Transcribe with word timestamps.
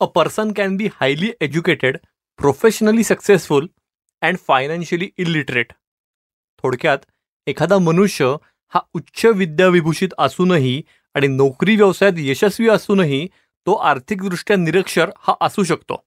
A 0.00 0.04
person 0.04 0.52
can 0.52 0.76
be 0.76 0.88
highly 0.94 1.30
educated 1.40 1.96
professionally 2.38 3.04
successful 3.04 3.66
and 4.22 4.38
financially 4.38 5.08
illiterate 5.16 5.72
थोडक्यात 6.62 6.98
एखादा 7.46 7.78
मनुष्य 7.78 8.36
हा 8.74 8.80
उच्च 8.94 9.24
विद्याविभूषित 9.26 10.08
असूनही 10.18 10.82
आणि 11.14 11.26
नोकरी 11.26 11.76
व्यवसायात 11.76 12.12
यशस्वी 12.18 12.68
असूनही 12.68 13.26
तो 13.66 13.74
आर्थिकदृष्ट्या 13.74 14.56
निरक्षर 14.56 15.10
हा 15.18 15.34
असू 15.40 15.64
शकतो. 15.64 16.04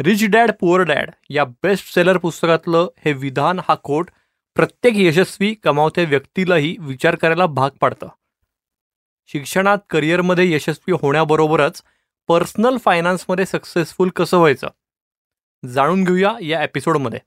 रिच 0.00 0.24
डॅड 0.24 0.50
पुअर 0.60 0.80
डॅड 0.80 1.10
या 1.30 1.44
बेस्ट 1.44 1.94
सेलर 1.94 2.18
पुस्तकातलं 2.18 2.88
हे 3.04 3.12
विधान 3.12 3.58
हा 3.58 3.74
कोट 3.74 4.10
प्रत्येक 4.56 4.94
यशस्वी 4.96 5.54
कमावत्या 5.54 6.04
व्यक्तीलाही 6.04 6.76
विचार 6.80 7.14
करायला 7.14 7.46
भाग 7.46 7.70
पाडतं. 7.80 8.08
शिक्षणात 9.26 9.78
करिअरमध्ये 9.90 10.52
यशस्वी 10.52 10.92
होण्याबरोबरच 10.92 11.82
पर्सनल 12.28 12.76
फायनान्समध्ये 12.84 13.46
सक्सेसफुल 13.46 14.08
कसं 14.08 14.36
व्हायचं? 14.36 14.68
जाणून 15.66 16.04
घेऊया 16.04 16.32
या 16.42 16.64
एपिसोडमध्ये. 16.64 17.18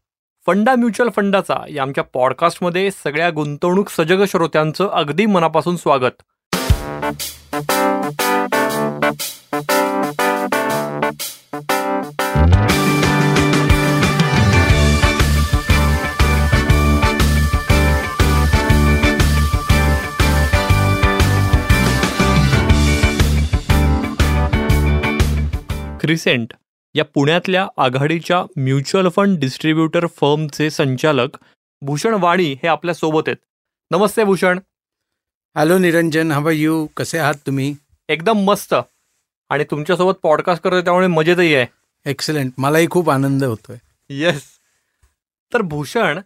फंडा 0.48 0.76
म्युच्युअल 0.76 1.10
फंडाचा 1.16 1.56
या 1.70 1.82
आमच्या 1.82 2.04
पॉडकास्टमध्ये 2.04 2.92
सगळ्या 2.92 3.30
गुंतवणूक 3.30 3.90
सजग 3.90 4.24
श्रोत्यांचं 4.28 4.88
अगदी 4.88 5.26
मनापासून 5.26 5.78
स्वागत. 5.78 6.24
क्रिसेंट 26.12 26.54
या 26.96 27.06
पुण्यातल्या 27.06 27.68
आघाडीच्या 27.78 28.44
म्युच्युअल 28.56 29.10
फंड 29.10 29.40
डिस्ट्रीब्युटर 29.40 30.08
फर्मचे 30.08 30.70
संचालक 30.70 31.38
भूषण 31.82 32.14
वाणी 32.20 32.54
हे 32.54 32.68
आपल्यासोबत 32.68 33.22
आहेत. 33.28 33.38
नमस्ते 33.92 34.24
Bhushan. 34.24 34.60
Hello 35.58 35.78
Niranjan. 35.78 36.32
How 36.32 36.50
you 36.50 36.88
कसे 36.98 37.18
आहात 37.18 37.34
तुम्ही? 37.46 37.76
एकदम 38.10 38.34
मस्त. 38.34 38.76
आणि 39.50 39.64
तुमच्यासोबत 39.64 40.14
पॉडकास्ट 40.24 40.64
करतोय 40.64 40.82
त्यामुळे 40.82 41.08
मजेतही 41.08 41.56
आहे. 41.56 41.66
एक्सलंट 42.06 42.52
मलाही 42.58 42.88
खूप 42.90 43.10
आनंद 43.10 43.44
होतोय. 43.44 43.78
येस 44.10 44.44
तर 45.54 45.62
भूषण 45.62 46.20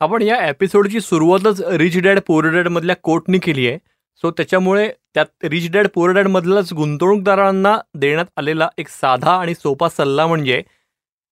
आपण 0.00 0.22
या 0.22 0.48
एपिसोडची 0.48 1.00
सुरुवातच 1.00 1.60
रिच 1.60 1.98
डॅड 1.98 2.20
पोर 2.26 2.44
डॅड 2.44 2.68
मधल्या 2.68 2.96
कोर्टनी 2.96 3.38
केली 3.38 3.68
आहे 3.68 3.78
सो 4.22 4.30
त्याच्यामुळे 4.30 4.90
त्यात 5.14 5.44
रिच 5.44 5.70
डॅड 5.70 5.86
पुअर 5.94 6.10
डॅड 6.10 6.26
मधलाच 6.28 6.72
गुंतवणूकदारांना 6.72 7.76
देण्यात 7.94 8.26
आलेला 8.36 8.68
एक 8.78 8.88
साधा 8.88 9.32
आणि 9.32 9.54
सोपा 9.54 9.88
सल्ला 9.88 10.26
म्हणजे 10.26 10.62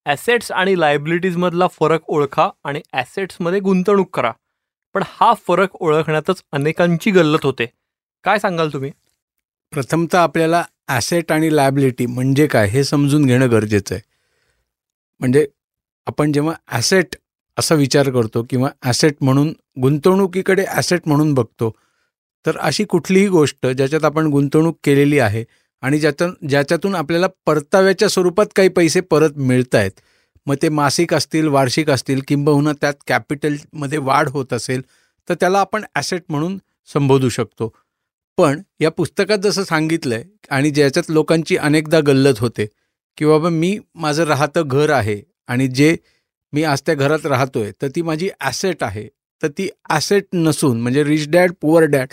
ॲसेट्स 0.07 0.51
आणि 0.53 0.79
लायबिलिटीजमधला 0.81 1.67
फरक 1.71 2.11
ओळखा 2.11 2.49
आणि 2.65 2.81
ॲसेट्समध्ये 2.93 3.61
गुंतवणूक 3.61 4.09
करा. 4.17 4.33
पण 4.95 5.03
हा 5.07 5.33
फरक 5.49 5.77
ओळखण्यातच 5.77 6.43
अनेकांची 6.53 7.11
गल्लत 7.11 7.45
होते. 7.45 7.67
काय 8.25 8.39
सांगाल 8.39 8.73
तुम्ही? 8.73 8.91
प्रथमतः 9.73 10.19
आपल्याला 10.19 10.63
ॲसेट 10.89 11.33
आणि 11.33 11.55
लायबिलिटी 11.57 12.07
म्हणजे 12.07 12.47
काय 12.47 12.69
हे 12.69 12.83
समजून 12.85 13.27
घेणं 13.27 13.51
गरजेचं 13.51 13.95
आहे. 13.95 14.03
म्हणजे 15.21 15.47
आपण 16.07 16.33
जेव्हा 16.33 16.55
ॲसेट 16.69 17.17
असा 17.57 17.75
विचार 17.75 18.11
करतो 18.11 18.43
किंवा 18.51 18.69
ॲसेट 18.83 19.15
म्हणून 19.21 19.53
गुंतवणुकीकडे 19.83 20.65
ॲसेट 20.69 21.09
म्हणून 21.09 21.33
बघतो 21.35 21.71
तर 22.47 22.57
अशी 22.59 22.85
कुठलीही 22.85 23.29
गोष्ट 23.29 23.67
ज्याच्यात 23.67 24.05
आपण 24.05 24.27
गुंतवणूक 24.27 24.79
केलेली 24.85 25.19
आहे 25.19 25.45
आणि 25.83 25.99
ज्यातून 25.99 26.35
ज्याच्यातून 26.49 26.95
आपल्याला 26.95 27.27
परताव्याच्या 27.47 28.09
स्वरूपात 28.09 28.47
काही 28.57 28.69
पैसे 28.69 29.01
परत 29.01 29.39
मिळत 29.39 29.75
आहेत 29.75 30.01
मग 30.47 30.57
ते 30.63 30.69
मासिक 30.69 31.15
असतील 31.15 31.49
वार्षिक 31.49 31.91
असतील 31.91 32.21
किंबहुना 32.29 32.73
त्यात 32.73 32.95
कॅपिटलमध्ये 33.07 33.99
वाढ 33.99 34.29
होत 34.29 34.53
असेल 34.53 34.83
तर 35.29 35.35
त्याला 35.35 35.61
आपण 35.61 35.85
ॲसेट 35.95 36.23
म्हणून 36.29 36.59
संबोधू 36.89 37.29
शकतो. 37.29 37.73
पण 38.39 38.61
या 38.81 38.91
पुस्तकात 38.91 39.39
जसं 39.39 39.65
सांगितलं 39.65 40.15
आहे 40.15 40.25
आणि 40.51 40.71
ज्याच्यात 40.71 41.11
लोकांची 41.11 41.57
अनेकदा 41.57 42.01
गल्लत 42.01 42.41
होते 42.41 42.67
की 43.19 43.25
बाबा 43.25 43.49
मी 43.49 43.79
माझं 43.95 44.25
राहतं 44.25 44.69
घर 44.69 44.91
आहे 44.91 45.21
आणि 45.49 45.67
जे 45.69 45.97
मी 46.53 46.63
आज 46.65 46.83
त्या 46.87 46.95
घरात 46.95 47.27
राहतोय 47.27 47.71
तर 47.83 47.89
ती 47.89 48.03
माझी 48.03 48.29
ॲसेट 48.41 48.83
आहे. 48.83 49.09
तर 49.43 49.49
ती 49.49 49.69
ॲसेट 49.89 50.25
नसून 50.33 50.81
म्हणजे 50.81 51.05
रिच 51.05 51.29
डॅड 51.29 51.53
पुअर 51.61 51.85
डॅड 51.85 52.09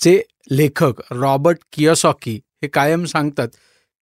चे 0.00 0.20
लेखक 0.50 1.00
रॉबर्ट 1.12 1.58
कियोसॉकी 1.72 2.34
हे 2.62 2.68
कायम 2.68 3.04
सांगतात 3.04 3.48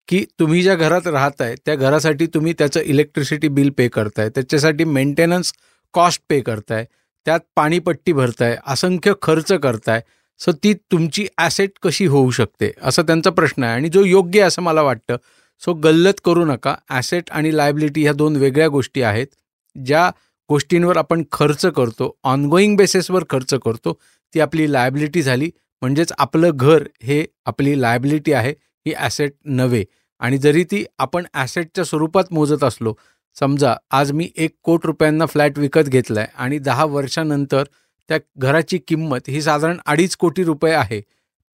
की 0.07 0.23
तुम्ही 0.39 0.61
ज्या 0.63 0.75
घरात 0.75 1.07
राहताय 1.07 1.55
त्या 1.65 1.75
घरासाठी 1.75 2.25
तुम्ही 2.25 2.53
त्याचं 2.53 2.79
इलेक्ट्रिसिटी 2.81 3.47
बिल 3.47 3.69
पे 3.69 3.87
करताय 3.87 4.29
त्याच्यासाठी 4.29 4.83
मेंटेनन्स 4.83 5.53
कॉस्ट 5.93 6.21
पे 6.29 6.39
करताय 6.41 6.85
त्यात 7.25 7.39
पाणीपट्टी 7.55 8.11
भरताय 8.13 8.55
असंख्य 8.67 9.13
खर्च 9.21 9.51
करताय 9.53 10.01
सो 10.39 10.51
ती 10.63 10.73
तुमची 10.91 11.25
ॲसेट 11.37 11.71
कशी 11.83 12.05
होऊ 12.05 12.31
शकते? 12.31 12.71
असं 12.81 13.03
त्यांचा 13.03 13.29
प्रश्न 13.29 13.63
आहे 13.63 13.73
आणि 13.73 13.89
जो 13.89 14.03
योग्य 14.03 14.39
आहे 14.39 14.47
असं 14.47 14.61
मला 14.61 14.81
वाटतं. 14.81 15.17
सो 15.61 15.73
गल्लत 15.73 16.19
करू 16.25 16.45
नका. 16.45 16.75
ॲसेट 16.89 17.29
आणि 17.31 17.55
लायबिलिटी 17.57 18.01
ह्या 18.03 18.13
दोन 18.13 18.35
वेगळ्या 18.35 18.67
गोष्टी 18.67 19.01
आहेत. 19.01 19.27
ज्या 19.75 20.09
गोष्टींवर 20.49 20.97
आपण 20.97 21.23
खर्च 21.31 21.65
करतो 21.75 22.15
ऑनगोईंग 22.23 22.75
बेसिसवर 22.77 23.23
खर्च 23.29 23.53
करतो 23.65 23.97
ती 24.33 24.39
आपली 24.39 24.71
लायबिलिटी 24.71 25.21
झाली. 25.21 25.49
म्हणजेच 25.81 26.13
आपलं 26.17 26.51
घर 26.51 26.83
हे 27.03 27.23
आपली 27.45 27.79
लायबिलिटी 27.81 28.33
आहे 28.33 28.51
ही 28.85 28.93
ॲसेट 28.93 29.33
नव्हे. 29.45 29.83
आणि 30.21 30.37
जरी 30.37 30.63
ती 30.63 30.83
आपण 30.99 31.25
ॲसेटच्या 31.33 31.83
स्वरूपात 31.85 32.31
मोजत 32.33 32.63
असलो 32.63 32.93
समजा 33.37 33.73
आज 33.91 34.11
मी 34.11 34.29
एक 34.35 34.51
कोट 34.63 34.85
रुपयांना 34.85 35.25
फ्लॅट 35.25 35.57
विकत 35.59 35.89
घेतला 35.89 36.19
आहे 36.19 36.27
आणि 36.35 36.59
दहा 36.59 36.85
वर्षानंतर 36.85 37.63
त्या 38.09 38.17
घराची 38.39 38.77
किंमत 38.87 39.29
ही 39.29 39.41
साधारण 39.41 39.77
अडीच 39.85 40.15
कोटी 40.17 40.43
रुपये 40.43 40.73
आहे. 40.73 41.01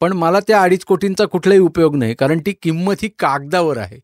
पण 0.02 0.14
मला 0.14 0.40
त्या 0.48 0.62
अडीच 0.64 0.84
कोटींचा 0.86 1.26
कुठलाही 1.26 1.60
उपयोग 1.60 1.96
नाही 1.96 2.14
कारण 2.16 2.40
ती 2.46 2.54
किंमत 2.64 3.02
ही 3.02 3.10
कागदावर 3.20 3.78
आहे. 3.78 4.00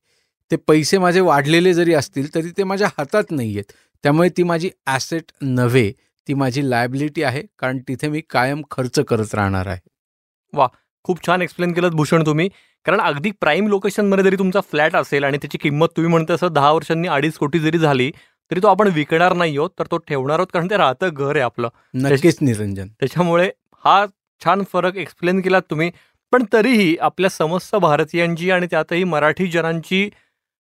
ते 0.51 0.55
पैसे 0.57 0.97
माझे 0.97 1.19
वाढलेले 1.19 1.73
जरी 1.73 1.93
असतील 1.93 2.33
तरी 2.35 2.51
ते 2.57 2.63
माझ्या 2.63 2.87
हातात 2.97 3.31
नाही 3.31 3.53
आहेत 3.53 3.71
त्यामुळे 4.03 4.29
ती 4.37 4.43
माझी 4.43 4.69
ॲसेट 4.87 5.31
नव्हे 5.41 5.91
ती 6.27 6.33
माझी 6.33 6.69
लायबिलिटी 6.69 7.23
आहे 7.23 7.41
कारण 7.59 7.79
तिथे 7.87 8.07
मी 8.09 8.21
कायम 8.29 8.61
खर्च 8.71 8.99
करत 8.99 9.35
राहणार 9.35 9.67
आहे. 9.67 9.79
वा 10.53 10.67
खूप 11.03 11.25
छान 11.27 11.41
एक्सप्लेन 11.41 11.73
केलं 11.73 11.89
भूषण 11.89 12.25
तुम्ही. 12.25 12.49
कारण 12.85 12.99
अगदी 13.01 13.31
प्राईम 13.31 13.67
लोकेशनमध्ये 13.67 14.23
जरी 14.23 14.35
तुमचा 14.35 14.59
फ्लॅट 14.61 14.95
असेल 14.95 15.23
आणि 15.23 15.37
त्याची 15.37 15.57
किंमत 15.57 15.87
तुम्ही 15.87 16.11
म्हणता 16.11 16.33
असं 16.33 16.53
दहा 16.53 16.71
वर्षांनी 16.71 17.07
अडीच 17.07 17.33
कोटी 17.33 17.59
जरी 17.59 17.77
झाली 17.77 18.11
तरी 18.51 18.59
तो 18.63 18.67
आपण 18.67 18.87
विकणार 18.87 19.33
नाही 19.33 19.57
आहोत 19.57 19.69
तर 19.79 19.85
तो 19.91 19.97
ठेवणार 19.97 20.39
आहोत 20.39 20.47
कारण 20.53 20.69
ते 20.69 20.77
राहतं 20.77 21.09
घर 21.09 21.35
आहे 21.35 21.41
आपलं. 21.41 21.69
नक्कीच 21.93 22.37
निरंजन. 22.41 22.87
त्याच्यामुळे 22.87 23.49
हा 23.85 24.05
छान 24.41 24.63
फरक 24.73 24.95
एक्सप्लेन 24.95 25.41
केलात 25.41 25.61
तुम्ही. 25.69 25.91
पण 26.33 26.43
तरीही 26.53 26.95
आपल्या 27.01 27.29
समस्त 27.29 27.75
भारतीयांची 27.75 28.51
आणि 28.51 28.67
त्यातही 28.71 29.03
मराठी 29.03 29.47
जनांची 29.47 30.09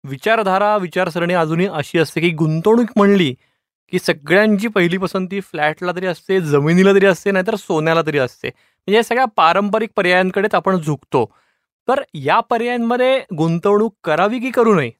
विचारधारा 0.04 0.78
विचारसरणी 0.78 1.34
अजूनही 1.34 1.68
अशी 1.68 2.00
असते 2.00 2.22
की 2.22 2.30
गुंतवणूक 2.30 2.92
म्हणली 2.96 3.34
की 3.94 4.00
सगळ्यांची 4.00 4.68
पहिली 4.68 4.98
पसंती 4.98 5.40
फ्लॅटला 5.40 5.92
तरी 5.92 6.06
असते 6.06 6.40
जमिनीला 6.42 6.94
तरी 6.94 7.06
असते 7.06 7.32
नाहीतर 7.32 7.56
सोन्याला 7.56 8.02
तरी 8.02 8.18
असते. 8.18 8.50
म्हणजे 8.88 8.98
या 8.98 9.04
सगळ्या 9.04 9.26
पारंपरिक 9.26 9.90
पर्यायांकडेच 9.96 10.56
आपण 10.56 10.78
झुकतो. 10.78 11.26
तर 11.88 12.02
या 12.14 12.40
पर्यायांमध्ये 12.40 13.26
गुंतवणूक 13.38 13.96
करावी 14.04 14.40
की 14.40 14.52
करू 14.52 14.76
नये? 14.76 14.92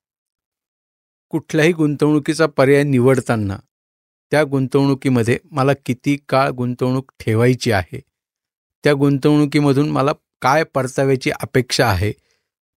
कुठल्याही 1.30 1.72
गुंतवणुकीचा 1.72 2.46
पर्याय 2.46 2.84
निवडताना 2.84 3.58
त्या 4.32 4.44
गुंतवणुकीमध्ये 4.44 5.38
मला 5.52 5.72
किती 5.86 6.18
काळ 6.30 6.50
गुंतवणूक 6.50 7.12
ठेवायची 7.20 7.72
आहे? 7.72 8.00
त्या 8.84 8.94
गुंतवणुकीमधून 8.94 9.90
मला 9.90 10.12
काय 10.42 10.64
परताव्याची 10.64 11.32
अपेक्षा 11.32 11.88
आहे? 11.88 12.14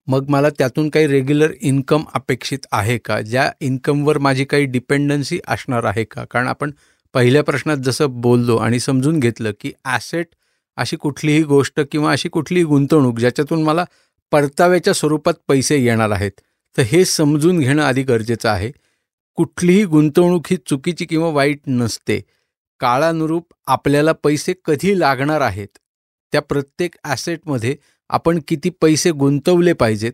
मग 0.06 0.28
मला 0.28 0.50
त्यातून 0.50 0.90
काही 0.90 1.06
रेग्युलर 1.06 1.52
इन्कम 1.60 2.04
अपेक्षित 2.14 2.58
आहे 2.72 2.98
का? 2.98 3.20
ज्या 3.20 3.50
इन्कमवर 3.60 4.18
माझी 4.18 4.44
काही 4.44 4.64
डिपेंडन्सी 4.64 5.40
असणार 5.48 5.84
आहे 5.84 6.04
का? 6.04 6.24
कारण 6.24 6.48
आपण 6.48 6.70
पहिल्या 7.14 7.44
प्रश्नात 7.44 7.76
जसं 7.76 8.20
बोललो 8.20 8.56
आणि 8.56 8.80
समजून 8.80 9.20
घेतलं 9.20 9.52
की 9.60 9.72
ॲसेट 9.84 10.26
अशी 10.76 10.96
कुठलीही 10.96 11.42
गोष्ट 11.42 11.80
किंवा 11.92 12.12
अशी 12.12 12.28
कुठलीही 12.28 12.64
गुंतवणूक 12.64 13.18
ज्याच्यातून 13.18 13.62
मला 13.62 13.84
परताव्याच्या 14.32 14.94
स्वरूपात 14.94 15.34
पैसे 15.48 15.76
येणार 15.76 16.10
आहेत 16.10 16.40
तर 16.76 16.82
हे 16.82 17.04
समजून 17.04 17.58
घेणं 17.60 17.82
आधी 17.82 18.02
गरजेचं 18.02 18.48
आहे. 18.48 18.70
कुठलीही 19.34 19.84
गुंतवणूक 19.84 20.46
ही 20.50 20.56
चुकीची 20.66 21.04
किंवा 21.06 21.28
वाईट 21.30 21.60
नसते. 21.66 22.20
काळानुरूप 22.80 23.54
आपल्याला 23.66 24.12
पैसे 24.12 24.54
कधी 24.64 24.98
लागणार 25.00 25.40
आहेत 25.40 25.78
त्या 26.32 26.40
प्रत्येक 26.42 26.94
ॲसेटमध्ये 27.04 27.76
आपण 28.10 28.38
किती 28.48 28.70
पैसे 28.80 29.10
गुंतवले 29.10 29.72
पाहिजेत 29.72 30.12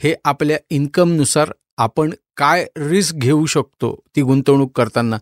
हे 0.00 0.14
आपल्या 0.24 0.58
इन्कमनुसार 0.70 1.52
आपण 1.76 2.10
काय 2.36 2.66
रिस्क 2.76 3.14
घेऊ 3.14 3.46
शकतो 3.46 3.94
ती 4.16 4.22
गुंतवणूक 4.22 4.76
करताना. 4.76 5.18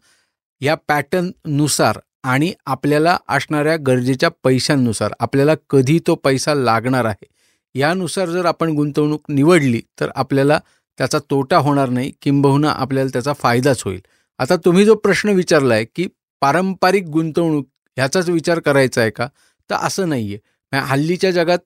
या 0.61 0.75
पॅटर्ननुसार 0.89 1.99
आणि 2.27 2.53
आपल्याला 2.67 3.17
असणाऱ्या 3.29 3.77
गरजेच्या 3.77 4.29
पैशांनुसार 4.45 5.13
आपल्याला 5.21 5.55
कधी 5.71 5.99
तो 6.07 6.15
पैसा 6.15 6.55
लागणार 6.55 7.05
आहे 7.05 7.27
यानुसार 7.75 8.29
जर 8.29 8.45
आपण 8.45 8.71
गुंतवणूक 8.77 9.23
निवडली 9.29 9.81
तर 10.01 10.11
आपल्याला 10.15 10.59
त्याचा 10.99 11.19
तोटा 11.31 11.57
होणार 11.59 11.89
नाही 11.89 12.13
किंबहुना 12.23 12.71
आपल्याला 12.71 13.11
त्याचा 13.13 13.33
फायदाच 13.33 13.83
होईल. 13.85 14.01
आता 14.39 14.57
तुम्ही 14.57 14.85
जो 14.85 14.95
प्रश्न 14.95 15.31
विचारला 15.31 15.75
आहे 15.75 15.85
की 15.97 16.07
पारंपरिक 16.43 17.05
गुंतवणूक 17.09 17.67
ह्याचाच 17.97 18.29
विचार 18.31 18.59
करायचा 18.59 19.01
आहे 19.01 19.11
का? 19.11 19.27
तर 19.71 19.75
असं 19.77 20.09
नाही 20.09 20.35
आहे 20.35 20.79
हल्लीच्या 20.87 21.31
जगात 21.31 21.59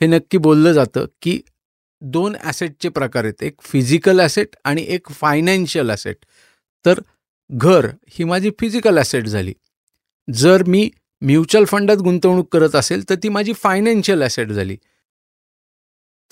हे 0.00 0.06
नक्की 0.06 0.38
बोललं 0.38 0.72
जातं 0.72 1.06
की 1.22 1.40
दोन 2.02 2.36
ॲसेटचे 2.42 2.88
प्रकार 2.88 3.24
आहेत. 3.24 3.42
एक 3.42 3.60
फिजिकल 3.62 4.20
ॲसेट 4.20 4.56
आणि 4.64 4.84
एक 4.88 5.10
फायनान्शियल 5.10 5.90
ॲसेट. 5.90 6.16
तर 6.84 7.00
घर 7.50 7.86
ही 8.10 8.24
माझी 8.24 8.50
फिजिकल 8.60 8.98
ॲसेट 8.98 9.26
झाली. 9.26 9.52
जर 10.28 10.62
मी 10.66 10.88
म्युच्युअल 11.22 11.64
फंडात 11.64 11.96
गुंतवणूक 11.96 12.48
करत 12.52 12.74
असेल 12.76 13.08
तर 13.10 13.14
ती 13.22 13.28
माझी 13.28 13.52
फायनान्शियल 13.52 14.22
ॲसेट 14.22 14.48
झाली. 14.48 14.76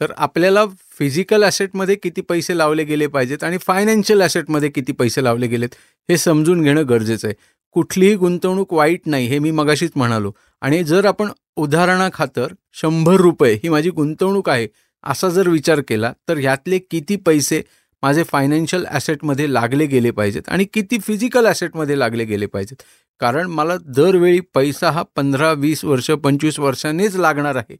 तर 0.00 0.12
आपल्याला 0.16 0.64
फिजिकल 0.98 1.42
ॲसेटमध्ये 1.44 1.94
किती 1.94 2.20
पैसे 2.20 2.56
लावले 2.58 2.84
गेले 2.84 3.06
पाहिजेत 3.06 3.44
आणि 3.44 3.58
फायनान्शियल 3.66 4.22
ॲसेटमध्ये 4.22 4.68
किती 4.70 4.92
पैसे 4.92 5.24
लावले 5.24 5.46
गेलेत 5.46 5.74
हे 6.08 6.16
समजून 6.18 6.62
घेणं 6.62 6.88
गरजेचं 6.88 7.28
आहे. 7.28 7.34
कुठलीही 7.76 8.14
गुंतवणूक 8.16 8.72
वाईट 8.74 9.00
नाही 9.06 9.26
हे 9.26 9.38
मी 9.38 9.50
मगाशीच 9.50 9.90
म्हणालो. 9.96 10.32
आणि 10.62 10.82
जर 10.84 11.04
आपण 11.06 11.30
उदाहरणाखातर 11.56 12.52
शंभर 12.74 13.20
रुपये 13.20 13.52
ही 13.62 13.68
माझी 13.68 13.90
गुंतवणूक 13.90 14.48
आहे 14.48 14.66
असा 15.04 15.28
जर 15.28 15.48
विचार 15.48 15.80
केला 15.88 16.12
तर 16.28 16.38
ह्यातले 16.38 16.78
किती 16.90 17.16
पैसे 17.16 17.62
माझे 18.02 18.22
फायनान्शियल 18.24 18.84
ॲसेटमध्ये 18.88 19.52
लागले 19.52 19.86
गेले 19.86 20.10
पाहिजेत 20.10 20.48
आणि 20.48 20.64
किती 20.74 20.98
फिजिकल 20.98 21.46
ॲसेटमध्ये 21.46 21.98
लागले 21.98 22.24
गेले 22.24 22.46
पाहिजेत? 22.46 22.82
कारण 23.20 23.46
मला 23.50 23.76
दरवेळी 23.96 24.40
पैसा 24.54 24.90
हा 24.90 25.02
पंधरा 25.16 25.52
वीस 25.52 25.84
वर्ष 25.84 26.10
पंचवीस 26.24 26.58
वर्षांनीच 26.60 27.16
लागणार 27.16 27.56
आहे. 27.56 27.76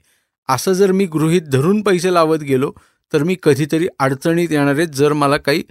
असं 0.48 0.72
जर 0.72 0.92
मी 0.92 1.06
गृहीत 1.06 1.42
धरून 1.52 1.80
पैसे 1.82 2.12
लावत 2.14 2.38
गेलो 2.42 2.72
तर 3.12 3.22
मी 3.24 3.36
कधीतरी 3.42 3.86
अडचणीत 3.98 4.52
येणार 4.52 4.74
आहे 4.76 4.86
जर 4.96 5.12
मला 5.12 5.36
काही 5.36 5.62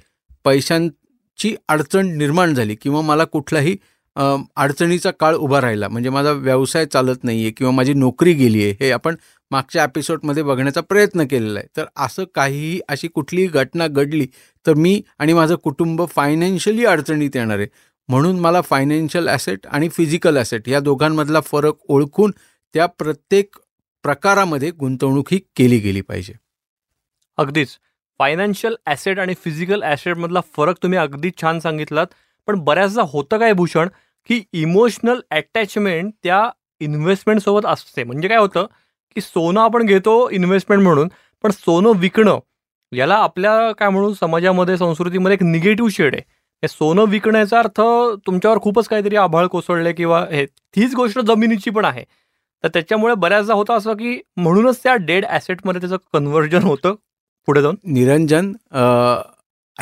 पैशांची 0.45 1.55
अडचण 1.69 2.07
निर्माण 2.17 2.53
झाली 2.53 2.75
किंवा 2.81 3.01
मला 3.01 3.23
कुठलाही 3.25 3.77
अडचणीचा 4.15 5.11
काळ 5.19 5.35
उभा 5.35 5.59
राहिला 5.61 5.87
म्हणजे 5.89 6.09
माझा 6.09 6.31
व्यवसाय 6.31 6.85
चालत 6.85 7.23
नाही 7.23 7.41
आहे 7.41 7.51
किंवा 7.57 7.71
माझी 7.73 7.93
नोकरी 7.93 8.33
गेली 8.33 8.63
आहे 8.63 8.75
हे 8.79 8.89
आपण 8.91 9.15
मागच्या 9.51 9.83
एपिसोडमध्ये 9.83 10.43
बघण्याचा 10.43 10.81
प्रयत्न 10.81 11.25
केलेला 11.27 11.59
आहे. 11.59 11.67
तर 11.77 11.85
असं 12.05 12.23
काहीही 12.35 12.79
अशी 12.89 13.07
कुठलीही 13.07 13.47
घटना 13.47 13.87
घडली 13.87 14.25
तर 14.65 14.73
मी 14.75 15.01
आणि 15.19 15.33
माझं 15.33 15.55
कुटुंब 15.63 16.03
फायनान्शियली 16.15 16.85
अडचणीत 16.85 17.35
येणार 17.35 17.57
आहे. 17.57 17.67
म्हणून 18.09 18.39
मला 18.39 18.61
फायनान्शियल 18.61 19.27
ॲसेट 19.27 19.67
आणि 19.67 19.89
फिजिकल 19.89 20.37
ॲसेट 20.37 20.67
या 20.69 20.79
दोघांमधला 20.79 21.39
फरक 21.41 21.73
ओळखून 21.89 22.31
त्या 22.73 22.85
प्रत्येक 22.85 23.55
प्रकारामध्ये 24.03 24.71
गुंतवणूक 24.71 25.27
ही 25.31 25.39
केली 25.55 25.77
गेली 25.79 26.01
पाहिजे. 26.01 26.33
अगदीच. 27.37 27.77
फायनान्शियल 28.19 28.75
ॲसेट 28.85 29.19
आणि 29.19 29.33
फिजिकल 29.43 29.83
ॲसेटमधला 29.83 30.41
फरक 30.57 30.75
तुम्ही 30.83 30.99
अगदी 30.99 31.31
छान 31.41 31.59
सांगितलात. 31.59 32.07
पण 32.47 32.59
बऱ्याचदा 32.59 33.01
होतं 33.01 33.37
काय 33.37 33.53
भूषण? 33.53 33.87
की 34.29 34.41
इमोशनल 34.53 35.19
अटॅचमेंट 35.31 36.11
त्या 36.23 36.49
इन्व्हेस्टमेंटसोबत 36.81 37.65
असते. 37.65 38.03
म्हणजे 38.03 38.27
काय 38.27 38.37
होतं? 38.37 38.65
की 39.15 39.21
सोनं 39.21 39.61
आपण 39.61 39.85
घेतो 39.85 40.29
इन्व्हेस्टमेंट 40.29 40.83
म्हणून 40.83 41.07
पण 41.43 41.51
सोनं 41.51 41.99
विकणं 41.99 42.39
याला 42.91 43.15
आपल्या 43.15 43.71
काय 43.71 43.89
म्हणू? 43.89 44.13
समाजामध्ये 44.13 44.77
संस्कृतीमध्ये 44.77 45.33
एक 45.35 45.43
निगेटिव्ह 45.43 45.89
शेड 45.93 46.15
आहे. 46.15 46.23
हे 46.63 46.67
सोनं 46.67 47.05
विकण्याचा 47.09 47.59
अर्थ 47.59 47.79
तुमच्यावर 48.25 48.57
खूपच 48.61 48.87
काहीतरी 48.87 49.15
आभाळ 49.15 49.45
कोसळले 49.47 49.91
किंवा 49.93 50.19
हे 50.31 50.45
तीच 50.75 50.95
गोष्ट 50.95 51.19
जमिनीची 51.27 51.69
पण 51.69 51.85
आहे. 51.85 52.03
तर 52.63 52.67
त्याच्यामुळे 52.73 53.13
बऱ्याचदा 53.15 53.53
होतं 53.53 53.77
असं 53.77 53.93
की 53.97 54.19
म्हणूनच 54.37 54.79
त्या 54.83 54.95
डेड 55.01 55.25
ॲसेटमध्ये 55.25 55.81
त्याचं 55.81 55.97
कन्व्हर्जन 56.13 56.63
होतं 56.63 56.95
पुढे 57.47 57.61
जाऊन. 57.61 57.75
निरंजन 57.85 58.51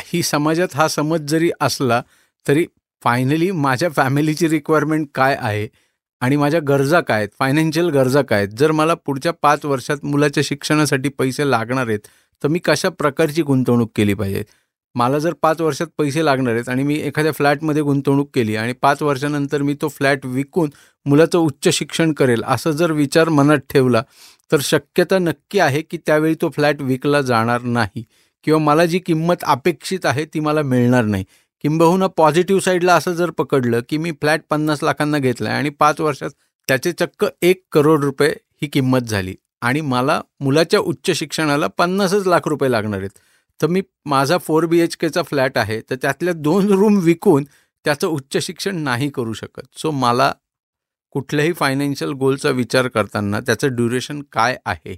ही 0.06 0.22
समाजात 0.24 0.76
हा 0.76 0.88
समज 0.88 1.22
जरी 1.30 1.50
असला 1.62 2.02
तरी 2.46 2.66
फायनली 3.04 3.50
माझ्या 3.52 3.90
फॅमिलीची 3.96 4.48
रिक्वायरमेंट 4.50 5.08
काय 5.16 5.36
आहे 5.40 5.68
आणि 6.22 6.36
माझ्या 6.36 6.60
गरजा 6.68 7.00
काय 7.02 7.18
आहेत 7.18 7.30
फायनान्शियल 7.40 7.90
गरजा 7.90 8.22
काय 8.22 8.40
आहेत? 8.40 8.50
जर 8.60 8.72
मला 8.72 8.94
पुढच्या 9.06 9.32
पाच 9.42 9.66
वर्षात 9.66 10.06
मुलाच्या 10.06 10.44
शिक्षणासाठी 10.46 11.10
पैसे 11.20 11.50
लागणार 11.50 11.88
आहेत 11.88 12.08
तर 12.42 12.48
मी 12.48 12.60
कशा 12.66 12.90
प्रकारची 12.90 13.42
गुंतवणूक 13.42 13.92
केली 13.96 14.14
पाहिजे? 14.14 14.44
मला 14.98 15.20
जर 15.20 15.34
पाच 15.42 15.62
वर्षात 15.62 15.88
पैसे 15.98 16.24
लागणार 16.26 16.54
आहेत 16.54 16.70
आणि 16.70 16.84
मी 16.84 16.96
एखाद्या 17.00 17.32
फ्लॅटमध्ये 17.32 17.82
गुंतवणूक 17.82 18.30
केली 18.34 18.56
आणि 18.56 18.74
पाच 18.74 19.02
वर्षानंतर 19.02 19.62
मी 19.62 19.74
तो 19.74 19.88
फ्लॅट 19.88 20.26
विकून 20.26 20.70
मुलाचं 21.06 21.38
उच्च 21.40 21.70
शिक्षण 21.70 22.14
करेल 22.14 22.44
असं 22.48 22.72
जर 22.72 22.92
विचार 22.92 23.30
मनात 23.30 23.60
ठेवला 23.70 24.02
तर 24.52 24.60
शक्यता 24.62 25.18
नक्की 25.20 25.60
आहे 25.60 25.82
की 25.82 25.98
त्यावेळी 25.98 26.36
तो 26.42 26.50
फ्लॅट 26.50 26.82
विकला 26.82 27.22
जाणार 27.22 27.62
नाही 27.62 28.04
किंवा 28.46 28.60
मला 28.60 28.86
जी 28.86 29.00
किंमत 29.00 29.44
अपेक्षित 29.44 30.06
आहे 30.06 30.26
ती 30.26 30.40
मला 30.40 30.62
मिळणार 30.62 31.04
नाही. 31.04 31.24
किंबहुना 31.64 32.08
पॉझिटिव्ह 32.08 32.62
साईडला 32.62 32.96
असं 32.96 33.14
जर 33.14 33.30
पकडलं 33.30 33.82
की 33.90 33.98
मी 33.98 34.12
फ्लॅट 34.12 34.42
पन्नास 34.50 34.84
लाखांना 34.84 35.18
घेतला 35.18 35.50
आणि 35.50 35.70
पाच 35.70 36.02
वर्षात 36.02 36.30
त्याचे 36.68 36.92
चक्क 36.92 37.26
एक 37.42 37.62
करोड 37.72 38.04
रुपये 38.04 38.30
ही 38.62 38.68
किंमत 38.68 39.02
झाली 39.02 39.36
आणि 39.62 39.82
मला 39.82 40.20
मुलाच्या 40.40 40.80
उच्च 40.80 41.12
शिक्षणाला 41.12 41.68
पन्नासच 41.68 42.28
लाख 42.28 42.48
रुपये 42.48 42.72
लागणार 42.72 43.00
आहेत 43.00 43.20
तर 43.62 43.68
मी 43.68 43.82
माझा 44.06 44.38
फोर 44.38 44.66
बी 44.66 44.80
एच 44.80 44.96
केचा 44.96 45.24
फ्लॅट 45.24 45.58
आहे 45.58 45.82
तर 45.82 45.96
त्यातल्या 45.96 46.34
दोन 46.34 46.72
रूम 46.72 47.00
विकून 47.00 47.44
त्याचं 47.86 48.08
उच्च 48.08 48.38
शिक्षण 48.38 48.76
नाही 48.76 49.10
करू 49.10 49.34
शकत. 49.34 49.62
सो 49.78 49.92
मला 49.92 50.34
कुठल्याही 51.12 51.54
फायनान्शियल 51.54 52.12
गोलचा 52.12 52.50
विचार 52.50 52.88
करताना 52.88 53.40
त्याचं 53.40 53.76
ड्युरेशन 53.76 54.22
काय 54.32 54.58
आहे? 54.66 54.96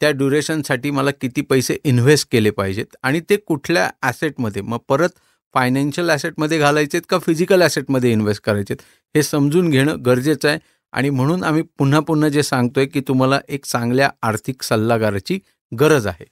त्या 0.00 0.10
ड्युरेशनसाठी 0.10 0.90
मला 0.90 1.10
किती 1.10 1.40
पैसे 1.40 1.76
इन्व्हेस्ट 1.84 2.28
केले 2.32 2.50
पाहिजेत? 2.50 2.96
आणि 3.02 3.20
ते 3.30 3.36
कुठल्या 3.36 3.90
ॲसेटमध्ये 4.02 4.62
मग 4.62 4.78
परत 4.88 5.08
फायनान्शियल 5.54 6.10
ॲसेटमध्ये 6.10 6.58
घालायचेत 6.58 7.02
का 7.08 7.18
फिजिकल 7.18 7.62
ॲसेटमध्ये 7.62 8.12
इन्व्हेस्ट 8.12 8.42
करायचेत? 8.42 8.76
हे 9.14 9.22
समजून 9.22 9.70
घेणं 9.70 9.96
गरजेचं 10.06 10.48
आहे. 10.48 10.58
आणि 10.92 11.10
म्हणून 11.10 11.44
आम्ही 11.44 11.62
पुन्हा 11.78 12.00
पुन्हा 12.00 12.28
जे 12.28 12.42
सांगतोय 12.42 12.86
की 12.86 13.00
तुम्हाला 13.00 13.40
एक 13.48 13.64
चांगल्या 13.64 14.10
आर्थिक 14.22 14.62
सल्लागाराची 14.62 15.38
गरज 15.72 16.06
आहे. 16.06 16.24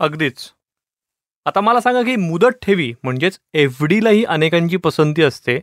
अगदीच. 0.00 0.52
आता 1.46 1.60
मला 1.60 1.80
सांगा 1.80 2.02
की 2.02 2.16
मुदत 2.16 2.58
ठेवी 2.62 2.92
म्हणजेच 3.02 3.38
एफ 3.54 3.82
डीलाही 3.84 4.24
अनेकांची 4.24 4.76
पसंती 4.76 5.22
असते. 5.22 5.58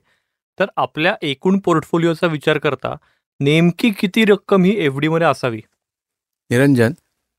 तर 0.59 0.65
आपल्या 0.77 1.15
एकूण 1.21 1.59
पोर्टफोलिओचा 1.59 2.27
विचार 2.27 2.57
करता 2.57 2.95
नेमकी 3.39 3.91
किती 3.91 4.25
रक्कम 4.25 4.63
ही 4.63 4.75
एफ 4.85 4.97
डीमध्ये 4.97 5.27
असावी? 5.27 5.61
निरंजन 6.49 6.93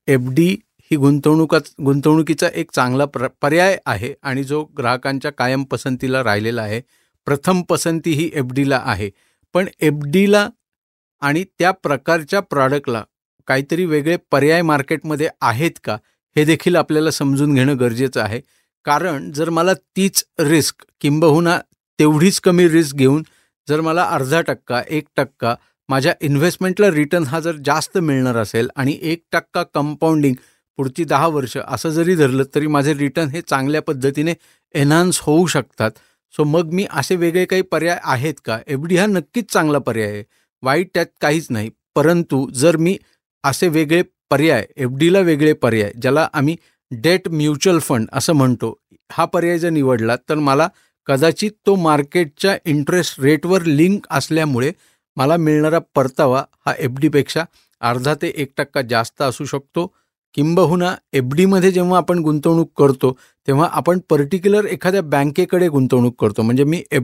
एफ 0.08 0.20
डी 0.30 0.48
ही 0.82 0.96
गुंतवणुका 0.96 1.58
गुंतवणुकीचा 1.84 2.48
एक 2.54 2.70
चांगला 2.72 3.04
प्र 3.04 3.26
पर्याय 3.42 3.76
आहे 3.86 4.14
आणि 4.22 4.44
जो 4.44 4.64
ग्राहकांच्या 4.78 5.32
कायम 5.32 5.64
पसंतीला 5.64 6.22
राहिलेला 6.24 6.62
आहे. 6.62 6.80
प्रथम 7.26 7.62
पसंती 7.62 8.12
ही 8.12 8.30
एफ 8.34 8.52
डीला 8.52 8.80
आहे. 8.84 9.10
पण 9.54 9.68
एफ 9.80 9.94
डीला 10.06 10.48
आणि 11.22 11.44
त्या 11.58 11.70
प्रकारच्या 11.70 12.40
प्रॉडक्टला 12.40 13.04
काहीतरी 13.46 13.84
वेगळे 13.84 14.16
पर्याय 14.30 14.62
मार्केटमध्ये 14.62 15.28
आहेत 15.40 15.78
का? 15.84 15.96
हे 16.36 16.44
देखील 16.44 16.76
आपल्याला 16.76 17.10
समजून 17.10 17.54
घेणं 17.54 17.78
गरजेचं 17.80 18.20
आहे. 18.20 18.40
कारण 18.84 19.32
जर 19.32 19.50
मला 19.50 19.74
तीच 19.74 20.24
रिस्क 20.40 20.84
किंबहुना 21.00 21.58
तेवढीच 21.98 22.40
कमी 22.40 22.68
रिस्क 22.68 22.96
घेऊन 22.96 23.22
जर 23.68 23.80
मला 23.80 24.04
अर्धा 24.04 24.40
टक्का 24.40 24.82
एक 24.88 25.04
टक्का 25.16 25.54
माझ्या 25.88 26.14
इन्व्हेस्टमेंटला 26.20 26.90
रिटर्न 26.90 27.24
हा 27.24 27.40
जर 27.40 27.56
जास्त 27.64 27.98
मिळणार 27.98 28.36
असेल 28.36 28.68
आणि 28.76 28.98
एक 29.02 29.22
टक्का 29.32 29.62
कंपाऊंडिंग 29.62 30.34
पुढची 30.76 31.04
दहा 31.04 31.26
वर्ष 31.26 31.56
असं 31.68 31.90
जरी 31.90 32.14
धरलं 32.14 32.42
तरी 32.54 32.66
माझे 32.66 32.94
रिटर्न 32.94 33.28
हे 33.28 33.40
चांगल्या 33.40 33.82
पद्धतीने 33.82 34.34
एन्हान्स 34.74 35.20
होऊ 35.20 35.46
शकतात. 35.46 35.90
सो 36.36 36.44
मग 36.44 36.70
मी 36.72 36.86
असे 36.90 37.16
वेगळे 37.16 37.44
काही 37.44 37.62
पर्याय 37.62 37.98
आहेत 38.02 38.34
का? 38.44 38.58
एफ 38.66 38.80
डी 38.80 38.96
हा 38.96 39.06
नक्कीच 39.06 39.52
चांगला 39.52 39.78
पर्याय 39.78 40.08
आहे. 40.08 40.24
वाईट 40.62 40.88
त्यात 40.94 41.06
काहीच 41.20 41.46
नाही. 41.50 41.70
परंतु 41.94 42.50
जर 42.50 42.76
मी 42.76 42.98
असे 43.44 43.68
वेगळे 43.68 44.02
पर्याय 44.30 44.64
एफ 44.76 44.90
डीला 44.98 45.20
वेगळे 45.20 45.52
पर्याय 45.52 45.90
ज्याला 46.02 46.28
आम्ही 46.32 46.56
डेट 46.90 47.28
म्युच्युअल 47.28 47.78
फंड 47.78 48.06
असं 48.12 48.32
म्हणतो. 48.32 48.74
हा 49.10 49.24
पर्याय 49.24 49.58
जर 49.58 49.70
निवडला 49.70 50.16
तर 50.28 50.34
मला 50.34 50.68
कदाचित 51.08 51.50
तो 51.66 51.74
मार्केटच्या 51.76 52.56
इंटरेस्ट 52.64 53.20
रेटवर 53.20 53.62
लिंक 53.64 54.06
असल्यामुळे 54.10 54.70
मला 55.16 55.36
मिळणारा 55.36 55.78
परतावा 55.94 56.42
हा 56.66 56.74
एफ 56.78 56.98
डीपेक्षा 57.00 57.44
अर्धा 57.80 58.14
ते 58.22 58.32
एक 58.36 58.50
टक्का 58.58 58.82
जास्त 58.90 59.22
असू 59.22 59.44
शकतो. 59.44 59.86
किंबहुना 60.34 60.94
एफ 61.12 61.32
डीमध्ये 61.36 61.70
जेव्हा 61.72 61.98
आपण 61.98 62.18
गुंतवणूक 62.22 62.70
करतो 62.78 63.12
तेव्हा 63.48 63.68
आपण 63.72 63.98
पर्टिक्युलर 64.10 64.64
एखाद्या 64.64 65.02
बँकेकडे 65.02 65.68
गुंतवणूक 65.68 66.20
करतो. 66.20 66.42
म्हणजे 66.42 66.64
मी 66.64 66.82
एफ 66.90 67.02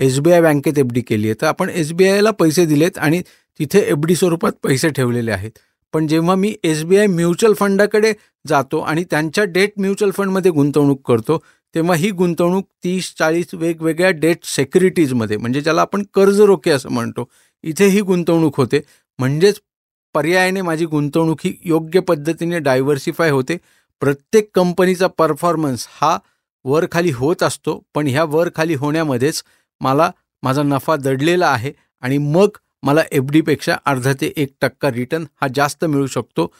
एस 0.00 0.18
बी 0.20 0.32
आय 0.32 0.40
बँकेत 0.42 0.78
एफ 0.78 0.92
डी 0.92 1.00
केली 1.00 1.28
आहे 1.28 1.40
तर 1.40 1.46
आपण 1.46 1.70
एस 1.70 1.92
बी 1.92 2.08
आयला 2.08 2.30
पैसे 2.30 2.64
दिलेत 2.66 2.98
आणि 2.98 3.20
तिथे 3.60 3.78
एफ 3.80 4.04
डी 4.06 4.16
स्वरूपात 4.16 4.52
पैसे 4.62 4.88
ठेवलेले 4.96 5.32
आहेत. 5.32 5.50
पण 5.92 6.06
जेव्हा 6.06 6.34
मी 6.34 6.54
एस 6.64 6.82
बी 6.84 6.96
आय 6.96 7.06
म्युच्युअल 7.06 7.54
फंडाकडे 7.54 8.12
जातो 8.46 8.78
आणि 8.80 9.04
त्यांच्या 9.10 9.44
डेट 9.44 9.72
म्युच्युअल 9.76 10.12
फंडमध्ये 10.12 10.50
गुंतवणूक 10.50 11.00
करतो 11.08 11.38
तेव्हा 11.74 11.96
ही 11.96 12.10
गुंतवणूक 12.10 12.66
तीस 12.84 13.14
चाळीस 13.18 13.54
वेगवेगळ्या 13.54 14.10
डेट 14.10 14.44
सेक्युरिटीजमध्ये 14.44 15.36
म्हणजे 15.36 15.60
ज्याला 15.60 15.80
आपण 15.80 16.02
कर्ज 16.14 16.40
रोखे 16.40 16.70
असं 16.70 16.90
म्हणतो 16.90 17.28
इथे 17.64 17.86
ही 17.86 18.00
गुंतवणूक 18.00 18.56
होते. 18.56 18.80
म्हणजेच 19.18 19.60
पर्यायाने 20.14 20.62
माझी 20.62 20.86
गुंतवणूक 20.86 21.40
ही 21.44 21.54
योग्य 21.64 22.00
पद्धतीने 22.00 22.58
डायव्हर्सिफाय 22.58 23.30
होते. 23.30 23.56
प्रत्येक 24.02 24.50
कंपनीचा 24.54 25.06
परफॉर्मन्स 25.18 25.86
हा 25.90 26.16
वर 26.64 26.86
खाली 26.92 27.10
होत 27.10 27.42
असतो 27.42 27.82
पण 27.94 28.06
ह्या 28.06 28.24
वर 28.24 28.48
खाली 28.56 28.74
होण्यामध्येच 28.74 29.42
मला 29.80 30.10
माझा 30.42 30.62
नफा 30.62 30.96
दडलेला 30.96 31.46
आहे 31.46 31.72
आणि 32.02 32.18
मग 32.18 32.48
मला 32.82 33.02
एफ 33.12 33.30
डीपेक्षा 33.32 33.76
अर्धा 33.86 34.12
ते 34.20 34.32
एक 34.36 34.52
टक्का 34.60 34.90
रिटर्न 34.90 35.24
हा 35.40 35.48
जास्त 35.54 35.84
मिळू 35.84 36.06
शकतो. 36.06 36.52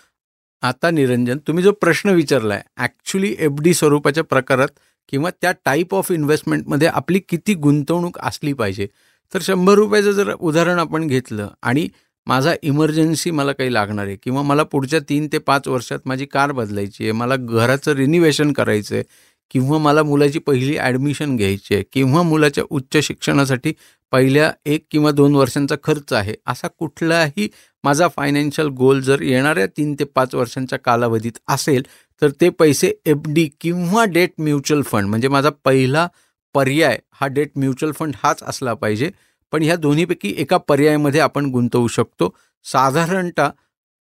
आता 0.62 0.90
निरंजन 0.90 1.38
तुम्ही 1.46 1.62
जो 1.64 1.72
प्रश्न 1.72 2.10
विचारला 2.10 2.54
आहे 2.54 2.62
ॲक्च्युली 2.78 3.34
एफ 3.38 3.60
डी 3.62 3.75
स्वरूपाच्या 3.75 4.25
प्रकारात 4.25 4.68
किंवा 5.08 5.30
त्या 5.40 5.52
टाईप 5.64 5.94
ऑफ 5.94 6.10
इन्व्हेस्टमेंटमध्ये 6.12 6.88
आपली 6.88 7.20
किती 7.28 7.54
गुंतवणूक 7.56 8.18
असली 8.20 8.52
पाहिजे. 8.52 8.87
तर 9.32 9.40
शंभर 9.42 9.75
रुपयाचं 9.75 10.12
जर 10.12 10.32
उदाहरण 10.32 10.78
आपण 10.78 11.06
घेतलं 11.06 11.48
आणि 11.62 11.88
माझा 12.26 12.54
इमर्जन्सी 12.62 13.30
मला 13.30 13.52
काही 13.52 13.72
लागणार 13.72 14.06
आहे 14.06 14.16
किंवा 14.22 14.42
मला 14.42 14.62
पुढच्या 14.62 15.00
तीन 15.08 15.26
ते 15.32 15.38
पाच 15.40 15.68
वर्षात 15.68 15.98
माझी 16.06 16.26
कार 16.26 16.52
बदलायची 16.52 17.04
आहे 17.04 17.12
मला 17.12 17.37
घराचं 17.37 17.92
रिनिव्हेशन 17.92 18.52
करायचं 18.52 18.94
आहे 18.94 19.04
किंवा 19.50 19.78
मला 19.78 20.02
मुलाची 20.02 20.38
पहिली 20.38 20.76
ॲडमिशन 20.78 21.37
घ्यायची 21.37 21.75
आहे 21.75 21.85
किंवा 21.93 22.23
मुलाच्या 22.23 22.64
उच्च 22.71 22.97
शिक्षणासाठी 23.02 23.73
पहिल्या 24.12 24.50
एक 24.67 24.85
किंवा 24.90 25.11
दोन 25.11 25.35
वर्षांचा 25.35 25.76
खर्च 25.85 26.12
आहे 26.12 26.35
असा 26.47 26.69
कुठलाही 26.69 27.49
माझा 27.85 28.09
फायनान्शियल 28.09 28.69
गोल 28.69 29.00
जर 29.00 29.23
येणाऱ्या 29.23 29.67
तीन 29.67 29.95
ते 29.95 30.05
पाच 30.05 30.35
वर्षांच्या 30.35 30.78
कालावधीत 30.78 31.38
असेल 31.49 31.83
तर 32.23 32.31
ते 32.40 32.49
पैसे 32.50 32.93
एफ 33.07 33.26
डी 33.26 33.49
किंवा 33.61 34.05
डेट 34.05 34.33
म्युच्युअल 34.38 34.83
फंड 34.83 35.09
म्हणजे 35.09 35.28
माझा 35.28 35.50
पहिला 35.64 36.07
पर्याय 36.55 36.99
हा 37.12 37.26
डेट 37.26 37.50
म्युच्युअल 37.57 37.93
फंड 37.93 38.14
हाच 38.23 38.43
असला 38.43 38.75
पाहिजे. 38.75 39.11
पण 39.52 39.62
ह्या 39.62 39.76
दोन्हीपैकी 39.76 40.35
एका 40.38 40.57
पर्यायामध्ये 40.59 41.21
आपण 41.21 41.47
गुंतवू 41.50 41.88
शकतो. 41.88 42.35
साधारणतः 42.67 43.50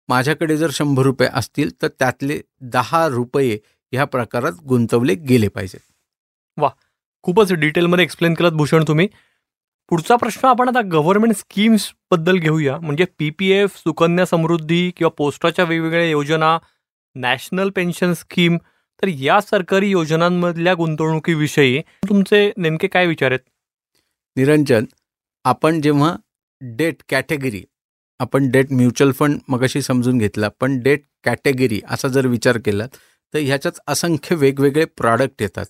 माझ्याकडे 0.08 0.56
जर 0.56 0.70
शंभर 0.72 1.02
रुपये 1.02 1.28
असतील 1.32 1.70
तर 1.82 1.88
त्यातले 1.98 2.40
दहा 2.72 3.06
रुपये 3.08 3.58
ह्या 3.92 4.04
प्रकारात 4.04 4.52
गुंतवले 4.68 5.14
गेले 5.28 5.48
पाहिजेत. 5.48 5.80
खूपच 7.24 7.52
डिटेलमध्ये 7.52 8.04
एक्सप्लेन 8.04 8.34
केलात 8.34 8.52
भूषण 8.52 8.84
तुम्ही. 8.88 9.06
पुढचा 9.90 10.16
प्रश्न 10.16 10.46
आपण 10.48 10.68
आता 10.68 10.80
गव्हर्नमेंट 10.92 11.34
स्कीम्सबद्दल 11.36 12.36
घेऊया. 12.38 12.76
म्हणजे 12.78 13.04
P 13.18 13.30
P 13.30 13.50
F 13.52 13.76
Sukanya 13.76 14.26
Samriddhi 14.26 14.90
किंवा 14.96 15.10
पोस्टाच्या 15.18 15.64
वेगवेगळ्या 15.64 16.08
योजना 16.08 16.56
नॅशनल 17.16 17.70
पेन्शन 17.76 18.12
स्कीम 18.12 18.56
तर 19.02 19.08
या 19.08 19.40
सरकारी 19.40 19.90
योजनांमधल्या 19.90 20.74
गुंतवणुकीविषयी 20.74 21.80
तुमचे 22.08 22.50
नेमके 22.56 22.86
काय 22.86 23.06
विचार 23.06 23.30
आहेत? 23.30 23.40
निरंजन 24.36 24.84
आपण 25.44 25.80
जेव्हा 25.80 26.14
डेट 26.60 27.02
कॅटेगरी 27.08 27.62
आपण 28.20 28.50
डेट 28.50 28.72
म्युच्युअल 28.72 29.12
फंड 29.12 29.38
मगाशी 29.48 29.82
समजून 29.82 30.18
घेतला 30.18 30.48
पण 30.60 30.78
डेट 30.82 31.02
कॅटेगरी 31.24 31.80
असा 31.90 32.08
जर 32.08 32.26
विचार 32.26 32.58
केला 32.64 32.86
तर 33.34 33.38
ह्याच्यात 33.38 33.80
असंख्य 33.86 34.36
वेगवेगळे 34.36 34.84
प्रॉडक्ट 34.84 35.42
येतात. 35.42 35.66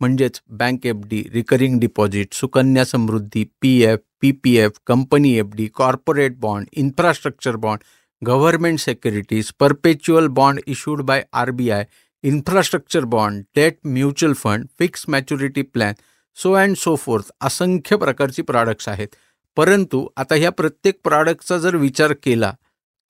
म्हणजेच 0.00 0.40
bank 0.48 0.86
F 0.86 0.96
D 1.06 1.22
recurring 1.32 1.78
deposit 1.80 2.34
Sukanya 2.34 2.84
Samriddhi 2.84 3.44
P 3.62 3.82
F 3.82 3.98
P 4.20 4.30
P 4.32 4.56
F 4.56 4.78
company 4.86 5.36
F 5.38 5.46
D 5.54 5.66
corporate 5.74 6.38
bond 6.40 6.66
infrastructure 6.72 7.56
bond 7.56 7.82
government 8.26 8.78
securities 8.78 9.50
perpetual 9.58 10.26
bond 10.26 10.60
issued 10.66 11.02
by 11.02 11.22
R 11.32 11.50
B 11.50 11.70
I 11.70 11.84
infrastructure 12.22 13.04
bond 13.04 13.42
debt 13.56 13.78
mutual 13.84 14.34
fund 14.34 14.66
fix 14.78 15.04
maturity 15.08 15.62
plan 15.62 15.94
so 16.36 16.52
and 16.52 16.76
so 16.76 16.96
forth 16.96 17.30
असंख्य 17.40 17.96
प्रकारची 17.96 18.42
products 18.42 18.88
आहेत. 18.88 19.08
परंतु 19.56 20.06
आता 20.16 20.34
ह्या 20.34 20.50
प्रत्येक 20.50 21.00
प्रॉडक्टचा 21.04 21.58
जर 21.58 21.76
विचार 21.76 22.12
केला 22.22 22.52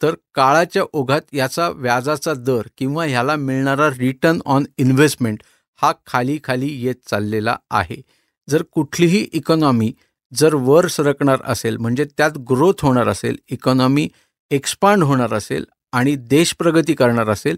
तर 0.00 0.14
काळाच्या 0.34 0.82
ओघात 0.92 1.34
याचा 1.34 1.68
व्याजाचा 1.68 2.34
दर 2.34 2.66
किंवा 2.78 3.04
ह्याला 3.04 3.36
मिळणारा 3.36 3.88
रिटर्न 3.90 4.38
ऑन 4.46 4.64
इन्व्हेस्टमेंट 4.78 5.42
हा 5.80 5.92
खाली 6.06 6.38
खाली 6.44 6.68
येत 6.84 6.94
चाललेला 7.10 7.56
आहे. 7.70 8.00
जर 8.48 8.62
कुठलीही 8.72 9.26
इकॉनॉमी 9.32 9.92
जर 10.32 10.54
वर 10.54 10.86
सरकणार 10.86 11.42
असेल 11.44 11.76
म्हणजे 11.76 12.04
त्यात 12.16 12.38
ग्रोथ 12.50 12.82
होणार 12.82 13.08
असेल 13.08 13.36
इकॉनॉमी 13.50 14.08
एक्सपांड 14.50 15.02
होणार 15.02 15.34
असेल 15.34 15.64
आणि 15.92 16.14
देश 16.28 16.54
प्रगती 16.58 16.94
करणार 16.94 17.28
असेल 17.28 17.56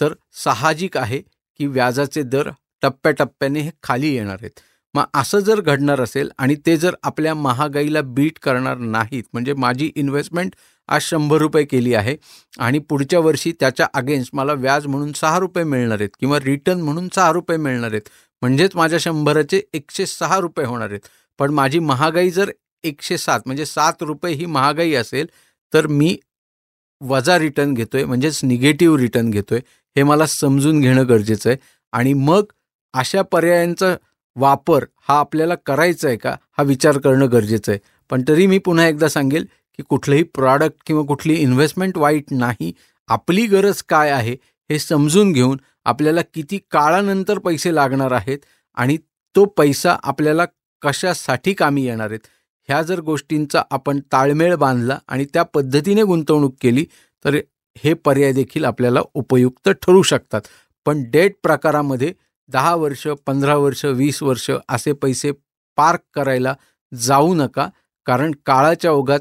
तर 0.00 0.12
साहजिक 0.44 0.96
आहे 0.96 1.20
की 1.60 1.66
व्याजाचे 1.66 2.22
दर 2.22 2.50
टप्प्याटप्प्याने 2.82 3.60
हे 3.60 3.70
खाली 3.82 4.14
येणार 4.14 4.36
आहेत. 4.40 4.50
मग 4.94 5.04
असं 5.14 5.38
जर 5.38 5.60
घडणार 5.60 6.00
असेल 6.00 6.30
आणि 6.38 6.54
ते 6.66 6.76
जर 6.76 6.94
आपल्या 7.02 7.34
महागाईला 7.34 8.00
बीट 8.02 8.38
करणार 8.42 8.76
नाहीत 8.78 9.24
म्हणजे 9.32 9.52
माझी 9.54 9.90
इन्व्हेस्टमेंट 9.96 10.54
आज 10.90 11.00
शंभर 11.02 11.38
रुपये 11.38 11.64
केली 11.64 11.94
आहे. 11.94 12.16
आणि 12.58 12.78
पुढच्या 12.78 13.20
वर्षी 13.20 13.52
त्याच्या 13.60 13.86
अगेन्स्ट 13.94 14.34
मला 14.34 14.52
व्याज 14.52 14.86
म्हणून 14.86 15.12
सहा 15.12 15.38
रुपये 15.38 15.64
मिळणार 15.64 16.00
आहेत 16.00 16.10
किंवा 16.20 16.38
रिटर्न 16.44 16.80
म्हणून 16.80 17.08
सहा 17.14 17.30
रुपये 17.32 17.56
मिळणार 17.56 17.90
आहेत. 17.90 18.08
म्हणजेच 18.42 18.70
माझ्या 18.74 18.98
शंभराचे 18.98 19.62
एकशे 19.74 20.06
सहा 20.06 20.38
रुपये 20.38 20.66
होणार 20.66 20.90
आहेत. 20.90 21.00
पण 21.38 21.50
माझी 21.50 21.78
महागाई 21.78 22.30
जर 22.30 22.50
एकशे 22.84 23.18
सात 23.18 23.40
म्हणजे 23.46 23.66
सात 23.66 24.02
रुपये 24.02 24.34
ही 24.34 24.46
महागाई 24.46 24.92
असेल 24.94 25.26
तर 25.72 25.86
मी 25.86 26.16
वजा 27.00 27.38
रिटर्न 27.38 27.74
घेतोय 27.74 28.04
म्हणजेच 28.04 28.40
निगेटिव्ह 28.44 28.98
रिटर्न 28.98 29.30
घेतोय. 29.30 29.60
हे 29.96 30.02
मला 30.02 30.26
समजून 30.26 30.80
घेणं 30.80 31.08
गरजेचं 31.08 31.50
आहे. 31.50 31.58
आणि 31.92 32.12
मग 32.14 32.42
अशा 32.94 33.22
पर्यायांचा 33.22 33.94
वापर 34.36 34.84
हा 35.08 35.18
आपल्याला 35.18 35.54
करायचा 35.66 36.08
आहे 36.08 36.16
का 36.16 36.36
हा 36.58 36.62
विचार 36.64 36.98
करणं 36.98 37.30
गरजेचं 37.32 37.72
आहे. 37.72 37.80
पण 38.10 38.22
तरी 38.28 38.46
मी 38.46 38.58
पुन्हा 38.58 38.86
एकदा 38.88 39.08
सांगेल 39.08 39.46
की 39.80 39.84
कुठलंही 39.88 40.22
प्रॉडक्ट 40.34 40.76
किंवा 40.86 41.02
कुठली 41.02 41.34
इन्व्हेस्टमेंट 41.34 41.98
वाईट 41.98 42.24
नाही 42.30 42.72
आपली 43.08 43.46
गरज 43.46 43.82
काय 43.82 44.10
आहे 44.10 44.36
हे 44.70 44.78
समजून 44.78 45.32
घेऊन 45.32 45.56
आपल्याला 45.84 46.20
किती 46.34 46.58
काळानंतर 46.70 47.38
पैसे 47.38 47.74
लागणार 47.74 48.12
आहेत 48.12 48.38
आणि 48.76 48.96
तो 49.34 49.44
पैसा 49.44 49.96
आपल्याला 50.02 50.44
कशासाठी 50.82 51.52
कामी 51.54 51.84
येणार 51.84 52.10
आहेत 52.10 52.26
ह्या 52.68 52.82
जर 52.82 53.00
गोष्टींचा 53.00 53.62
आपण 53.70 54.00
ताळमेळ 54.12 54.54
बांधला 54.54 54.98
आणि 55.08 55.24
त्या 55.24 55.42
पद्धतीने 55.42 56.02
गुंतवणूक 56.02 56.54
केली 56.60 56.84
तर 57.24 57.34
हे 57.76 57.94
पर्याय 57.94 58.32
देखील 58.32 58.64
आपल्याला 58.64 59.00
उपयुक्त 59.14 59.68
ठरू 59.82 60.02
शकतात. 60.02 60.40
पण 60.86 61.02
डेट 61.10 61.34
प्रकारामध्ये 61.42 62.12
दहा 62.48 62.74
वर्ष 62.74 63.06
पंधरा 63.26 63.56
वर्ष 63.56 63.84
वीस 63.84 64.22
वर्ष 64.22 64.50
असे 64.68 64.92
पैसे 64.92 65.32
पार्क 65.78 66.00
करायला 66.14 66.54
जाऊ 66.92 67.34
नका 67.34 67.68
कारण 68.06 68.32
काळाच्या 68.46 68.92
ओघात 68.92 69.20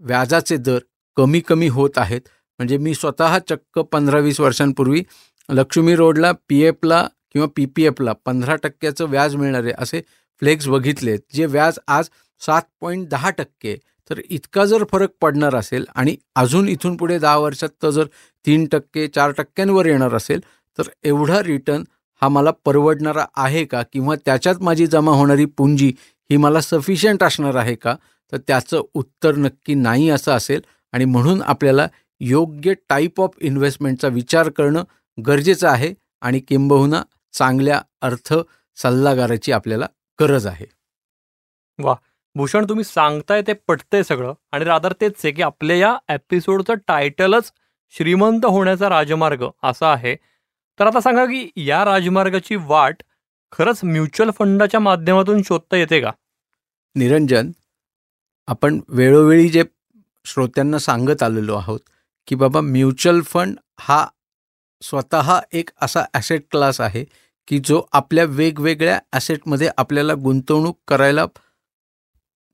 व्याजाचे 0.00 0.56
दर 0.56 0.78
कमी 1.16 1.40
कमी 1.40 1.68
होत 1.68 1.98
आहेत. 1.98 2.20
म्हणजे 2.60 2.76
मी 2.78 2.94
स्वतः 2.94 3.38
चक्क 3.48 3.78
पंधरा 3.92 4.18
वीस 4.18 4.40
वर्षांपूर्वी 4.40 5.02
लक्ष्मी 5.48 5.94
रोडला 5.96 6.32
पी 6.48 6.62
एफला 6.62 7.06
किंवा 7.32 7.46
पी 7.56 7.64
पी 7.66 7.84
एफला 7.86 8.12
पंधरा 8.26 8.54
टक्क्याचं 8.62 9.06
व्याज 9.10 9.36
मिळणारे 9.36 9.72
असे 9.78 10.00
फ्लेक्स 10.42 10.68
बघितलेत 10.68 11.18
जे 11.34 11.46
व्याज 11.46 11.78
आज 11.88 12.08
सात 12.42 12.62
पॉईंट 12.80 13.08
दहा 13.08 13.30
टक्के. 13.30 13.76
तर 14.10 14.20
इतका 14.30 14.64
जर 14.66 14.84
फरक 14.92 15.10
पडणार 15.20 15.54
असेल 15.54 15.84
आणि 15.94 16.16
अजून 16.36 16.68
इथून 16.68 16.96
पुढे 16.96 17.18
दहा 17.18 17.36
वर्षात 17.38 17.68
तर 17.82 17.90
जर 17.90 18.06
तीन 18.44 18.64
टक्के 18.72 19.06
चार 19.08 19.30
टक्क्यांवर 19.38 19.86
येणार 19.86 20.14
असेल 20.14 20.40
तर 20.78 20.88
एवढा 21.04 21.42
रिटर्न 21.42 21.84
हा 22.22 22.28
मला 22.28 22.50
परवडणारा 22.64 23.24
आहे 23.36 23.64
का? 23.64 23.82
किंवा 23.92 24.14
त्याच्यात 24.24 24.62
माझी 24.62 24.86
जमा 24.86 25.12
होणारी 25.12 25.44
पुंजी 25.44 25.92
ही 26.30 26.36
मला 26.36 26.60
सफिशियंट 26.60 27.22
असणार 27.24 27.54
आहे 27.54 27.74
का? 27.74 27.94
तर 28.32 28.38
त्याचं 28.38 28.82
उत्तर 28.94 29.34
नक्की 29.34 29.74
नाही 29.74 30.10
असं 30.10 30.32
असेल. 30.32 30.60
आणि 30.92 31.04
म्हणून 31.04 31.42
आपल्याला 31.42 31.88
योग्य 32.20 32.74
टाईप 32.88 33.20
ऑफ 33.20 33.30
इन्व्हेस्टमेंटचा 33.40 34.08
विचार 34.08 34.48
करणं 34.48 34.84
गरजेचं 35.26 35.68
आहे. 35.68 35.94
आणि 36.20 36.40
किंबहुना 36.40 37.02
चांगल्या 37.32 37.82
अर्थ 38.00 38.34
सल्लागाराची 38.76 39.52
आपल्याला 39.52 39.86
गरज 40.20 40.46
आहे. 40.46 40.66
भूषण 42.34 42.64
तुम्ही 42.68 42.84
सांगताय 42.84 43.42
ते 43.42 43.52
पटतंय 43.52 44.02
सगळं. 44.02 44.34
आणि 44.52 44.64
रादर 44.64 44.92
तेच 44.92 45.12
आहे 45.24 45.32
की 45.32 45.42
आपल्या 45.42 45.76
या 45.76 45.96
एपिसोडचं 46.08 46.74
टायटलच 46.74 47.52
श्रीमंत 47.90 48.44
होण्याचा 48.44 48.88
राजमार्ग 48.88 49.44
असा 49.62 49.92
आहे. 49.92 50.14
तर 50.78 50.86
आता 50.86 51.00
सांगा 51.00 51.24
की 51.24 51.50
या 51.56 51.84
राजमार्गाची 51.84 52.56
वाट 52.56 53.02
खरंच 53.52 53.80
म्युच्युअल 53.84 54.30
फंडाच्या 54.30 54.80
माध्यमातून 54.80 55.42
शोधता 55.42 55.76
येते 55.76 56.00
का? 56.00 56.10
निरंजन 56.94 57.50
आपण 58.50 58.80
वेळोवेळी 58.88 59.48
जे 59.48 59.62
श्रोत्यांना 60.26 60.78
सांगत 60.78 61.22
आलेलो 61.22 61.56
आहोत 61.56 61.80
की 62.28 62.34
बाबा 62.34 62.60
म्युच्युअल 62.60 63.20
फंड 63.20 63.56
हा 63.78 64.06
स्वतः 64.82 65.38
एक 65.52 65.70
असा 65.82 66.04
ॲसेट 66.14 66.42
क्लास 66.50 66.80
आहे 66.80 67.04
की 67.48 67.58
जो 67.64 67.82
आपल्या 67.92 68.24
वेगवेगळ्या 68.24 68.98
ॲसेटमध्ये 69.12 69.68
आपल्याला 69.76 70.14
गुंतवणूक 70.14 70.78
करायला 70.88 71.26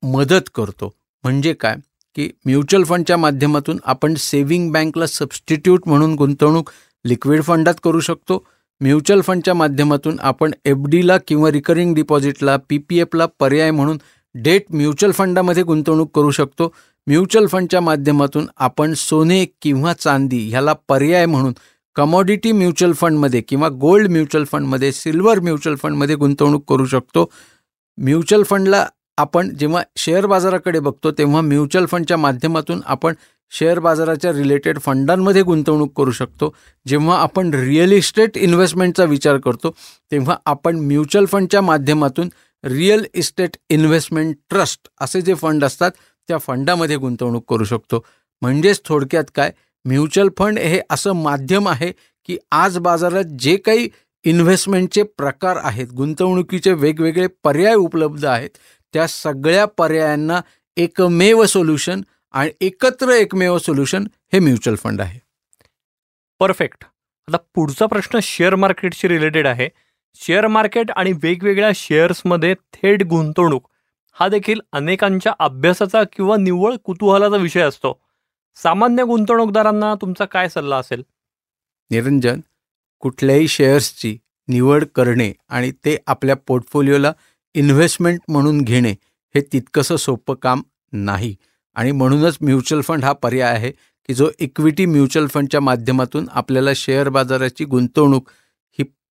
मदत 0.03 0.49
करतो. 0.55 0.93
म्हणजे 1.23 1.53
काय? 1.53 1.75
की 2.15 2.29
म्युच्युअल 2.45 2.83
फंडच्या 2.83 3.17
माध्यमातून 3.17 3.79
आपण 3.83 4.15
सेव्हिंग 4.15 4.71
बँकला 4.71 5.07
सबस्टिट्यूट 5.07 5.87
म्हणून 5.87 6.13
गुंतवणूक 6.15 6.69
लिक्विड 7.05 7.43
फंडात 7.43 7.73
करू 7.83 7.99
शकतो. 7.99 8.43
म्युच्युअल 8.81 9.21
फंडच्या 9.21 9.53
माध्यमातून 9.53 10.19
आपण 10.19 10.51
एफ 10.65 10.85
डीला 10.89 11.17
किंवा 11.17 11.51
रिकरिंग 11.51 11.95
डिपॉझिटला 11.95 12.57
पी 12.69 12.77
पी 12.77 12.99
एफला 12.99 13.25
पर्याय 13.39 13.71
म्हणून 13.71 13.97
डेट 14.43 14.65
म्युच्युअल 14.69 15.11
फंडामध्ये 15.11 15.63
गुंतवणूक 15.63 16.15
करू 16.15 16.31
शकतो. 16.31 16.73
म्युच्युअल 17.07 17.47
फंडच्या 17.47 17.81
माध्यमातून 17.81 18.47
आपण 18.57 18.93
सोने 18.93 19.45
किंवा 19.61 19.93
चांदी 19.93 20.49
ह्याला 20.49 20.73
पर्याय 20.87 21.25
म्हणून 21.25 21.53
कमॉडिटी 21.95 22.51
म्युच्युअल 22.51 22.93
फंडमध्ये 22.93 23.41
किंवा 23.41 23.69
गोल्ड 23.69 24.09
म्युच्युअल 24.11 24.45
फंडमध्ये 24.51 24.91
सिल्वर 24.91 25.39
म्युच्युअल 25.39 25.75
फंडमध्ये 25.75 26.15
गुंतवणूक 26.15 26.63
करू 26.69 26.85
शकतो. 26.85 27.29
म्युच्युअल 27.97 28.43
फंडला 28.43 28.85
आपण 29.17 29.49
जेव्हा 29.55 29.81
शेअर 29.97 30.25
बाजाराकडे 30.25 30.79
बघतो 30.79 31.11
तेव्हा 31.11 31.41
म्युच्युअल 31.41 31.85
फंडच्या 31.85 32.17
माध्यमातून 32.17 32.81
आपण 32.85 33.13
शेअर 33.51 33.79
बाजाराच्या 33.79 34.31
रिलेटेड 34.33 34.79
फंडांमध्ये 34.79 35.41
गुंतवणूक 35.41 35.91
करू 35.97 36.11
शकतो. 36.11 36.53
जेव्हा 36.87 37.17
आपण 37.17 37.53
रिअल 37.53 37.91
इस्टेट 37.91 38.37
इन्व्हेस्टमेंटचा 38.37 39.03
विचार 39.03 39.37
करतो 39.37 39.73
तेव्हा 40.11 40.35
आपण 40.45 40.79
म्युच्युअल 40.79 41.25
फंडच्या 41.25 41.61
माध्यमातून 41.61 42.29
रिअल 42.63 43.05
इस्टेट 43.13 43.57
इन्व्हेस्टमेंट 43.69 44.35
ट्रस्ट 44.49 44.87
असे 45.01 45.21
जे 45.21 45.33
फंड 45.33 45.63
असतात 45.63 45.91
त्या 46.27 46.37
फंडामध्ये 46.37 46.95
गुंतवणूक 46.95 47.45
करू 47.49 47.63
शकतो. 47.63 48.05
म्हणजेच 48.41 48.81
थोडक्यात 48.85 49.23
काय? 49.35 49.51
म्युच्युअल 49.85 50.29
फंड 50.37 50.59
हे 50.59 50.81
असं 50.89 51.11
माध्यम 51.11 51.67
आहे 51.67 51.91
की 52.25 52.37
आज 52.51 52.77
बाजारात 52.77 53.23
जे 53.23 53.57
काही 53.57 53.89
इन्व्हेस्टमेंटचे 54.23 55.03
प्रकार 55.03 55.57
आहेत 55.61 55.87
गुंतवणुकीचे 55.87 56.73
वेगवेगळे 56.73 57.27
पर्याय 57.27 57.73
उपलब्ध 57.73 58.25
आहेत 58.25 58.49
त्या 58.93 59.07
सगळ्या 59.07 59.65
पर्यायांना 59.65 60.41
एकमेव 60.77 61.45
सोल्युशन 61.45 62.01
आणि 62.31 62.49
एकत्र 62.61 63.09
एकमेव 63.09 63.57
सोल्युशन 63.57 64.07
हे 64.33 64.39
म्युच्युअल 64.39 64.75
फंड 64.75 65.01
आहे. 65.01 65.19
परफेक्ट. 66.39 66.83
आता 67.27 67.37
पुढचा 67.55 67.85
प्रश्न 67.85 68.19
शेअर 68.23 68.55
मार्केटशी 68.55 69.07
रिलेटेड 69.07 69.47
आहे. 69.47 69.69
शेअर 70.19 70.47
मार्केट 70.47 70.91
आणि 70.91 71.11
वेगवेगळ्या 71.23 71.71
शेअर्समध्ये 71.75 72.53
थेट 72.73 73.03
गुंतवणूक. 73.03 73.67
हा 74.11 74.27
देखील 74.27 74.59
अनेकांच्या 74.73 75.33
अभ्यासाचा 75.39 76.03
किंवा 76.03 76.37
निव्वळ 76.37 76.75
कुतूहलाचा 76.75 77.35
विषय 77.35 77.61
असतो. 77.61 77.99
सामान्य 78.55 79.03
गुंतवणूकदारांना 79.03 79.93
तुमचा 79.95 80.25
काय 80.25 80.49
सल्ला 80.49 80.77
असेल? 80.77 81.03
निरंजन 81.91 82.39
कुठल्याही 82.99 83.47
शेअर्सची 83.47 84.17
निवड 84.47 84.85
करणे 84.95 85.33
आणि 85.49 85.71
ते 85.85 85.97
आपल्या 86.07 86.35
पोर्टफोलिओला 86.47 87.11
इन्व्हेस्टमेंट 87.55 88.19
म्हणून 88.27 88.61
घेणे 88.61 88.91
हे 89.35 89.41
तितकंसं 89.53 89.95
सोपं 89.95 90.33
काम 90.33 90.61
नाही. 90.91 91.35
आणि 91.75 91.91
म्हणूनच 91.91 92.37
म्युच्युअल 92.41 92.81
फंड 92.81 93.03
हा 93.05 93.11
पर्याय 93.13 93.51
आहे 93.51 93.71
की 93.71 94.13
जो 94.13 94.29
इक्विटी 94.39 94.85
म्युच्युअल 94.85 95.27
फंडच्या 95.27 95.59
माध्यमातून 95.61 96.27
आपल्याला 96.31 96.69
शेअर 96.75 97.09
बाजाराची 97.09 97.65
गुंतवणूक 97.65 98.29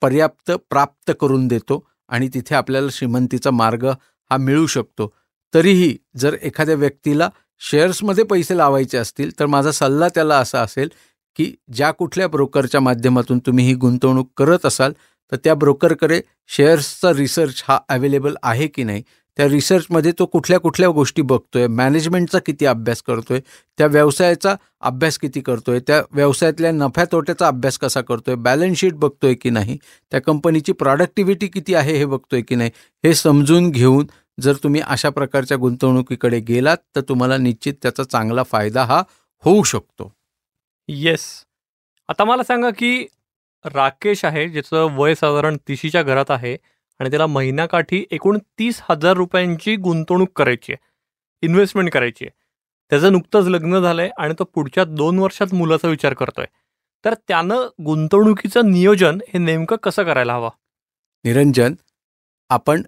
पर्याप्त 0.06 0.50
प्राप्त 0.70 1.12
करून 1.20 1.46
देतो 1.48 1.84
आणि 2.08 2.28
तिथे 2.34 2.54
आपल्याला 2.54 2.88
श्रीमंतीचा 2.92 3.50
मार्ग 3.50 3.86
हा 4.30 4.36
मिळू 4.36 4.66
शकतो. 4.66 5.12
तरीही 5.54 5.96
जर 6.16 6.36
एखाद्या 6.42 6.74
व्यक्तीला 6.74 7.28
शेअर्समध्ये 7.60 8.24
पैसे 8.24 8.56
लावायचे 8.56 8.98
असतील 8.98 9.30
तर 9.40 9.46
माझा 9.46 9.72
सल्ला 9.72 10.08
त्याला 10.08 10.38
असा 10.38 10.60
असेल 10.62 10.88
की 11.36 11.54
ज्या 11.72 11.90
कुठल्या 11.90 12.28
ब्रोकरच्या 12.28 12.80
माध्यमातून 12.80 13.38
तुम्ही 13.38 13.64
ही 13.66 13.74
गुंतवणूक 13.74 14.30
करत 14.36 14.66
असाल 14.66 14.92
तर 15.32 15.36
त्या 15.36 15.54
ब्रोकरकडे 15.54 16.20
शेअर्सचा 16.48 17.12
रिसर्च 17.12 17.64
हा 17.68 17.78
अवेलेबल 17.88 18.34
आहे 18.42 18.66
की 18.66 18.84
नाही 18.84 19.02
त्या 19.36 19.48
रिसर्चमध्ये 19.48 20.12
तो 20.18 20.26
कुठल्या 20.26 20.58
कुठल्या 20.60 20.88
गोष्टी 20.88 21.22
बघतोय 21.22 21.66
मॅनेजमेंटचा 21.66 22.38
किती 22.38 22.66
अभ्यास 22.66 23.02
करतोय 23.02 23.40
त्या 23.78 23.86
व्यवसायाचा 23.86 24.54
अभ्यास 24.80 25.18
किती 25.18 25.40
करतोय 25.40 25.80
त्या 25.86 26.00
व्यवसायातल्या 26.12 26.70
नफ्या 26.72 27.04
तोट्याचा 27.12 27.46
अभ्यास 27.46 27.78
कसा 27.78 28.00
करतोय 28.00 28.34
बॅलन्स 28.34 28.78
शीट 28.78 28.94
बघतोय 28.94 29.34
की 29.34 29.50
नाही 29.50 29.76
त्या 30.10 30.20
कंपनीची 30.20 30.72
प्रॉडक्टिव्हिटी 30.72 31.48
किती 31.48 31.74
आहे 31.74 31.96
हे 31.96 32.04
बघतोय 32.04 32.42
की 32.42 32.54
नाही 32.54 32.70
हे 33.04 33.14
समजून 33.14 33.70
घेऊन 33.70 34.06
जर 34.40 34.54
तुम्ही 34.62 34.80
अशा 34.80 35.10
प्रकारच्या 35.10 35.56
गुंतवणुकीकडे 35.56 36.38
गेलात 36.40 36.78
तर 36.96 37.00
तुम्हाला 37.00 37.36
निश्चित 37.36 37.74
त्याचा 37.82 38.04
चांगला 38.04 38.42
फायदा 38.42 38.84
हा 38.84 39.02
होऊ 39.44 39.62
शकतो. 39.62 40.12
येस 40.88 41.20
आता 42.08 42.24
मला 42.24 42.42
सांगा 42.42 42.70
की 42.70 43.06
राकेश 43.64 44.24
आहे 44.24 44.48
ज्याचं 44.48 44.96
वय 44.96 45.14
साधारण 45.14 45.56
तिशीच्या 45.68 46.02
घरात 46.02 46.30
आहे 46.30 46.56
आणि 46.98 47.10
त्याला 47.10 47.26
महिन्याकाठी 47.26 48.04
एकूण 48.10 48.38
तीस 48.38 48.82
हजार 48.90 49.14
रुपयांची 49.14 49.76
गुंतवणूक 49.76 50.28
करायची 50.36 50.72
आहे. 50.72 50.86
इन्व्हेस्टमेंट 51.42 51.92
करायची 51.92 52.24
आहे. 52.24 52.34
त्याचं 52.90 53.12
नुकतंच 53.12 53.46
लग्न 53.46 53.80
झालं 53.80 54.02
आहे 54.02 54.10
आणि 54.18 54.34
तो 54.38 54.44
पुढच्या 54.44 54.84
दोन 54.84 55.18
वर्षात 55.18 55.54
मुलाचा 55.54 55.88
विचार 55.88 56.14
करतोय. 56.14 56.46
तर 57.04 57.14
त्यानं 57.14 57.68
गुंतवणुकीचं 57.84 58.70
नियोजन 58.70 59.18
हे 59.28 59.38
नेमकं 59.38 59.76
कसं 59.76 60.04
करायला 60.04 60.34
हवं? 60.34 60.50
निरंजन 61.24 61.74
आपण 62.48 62.82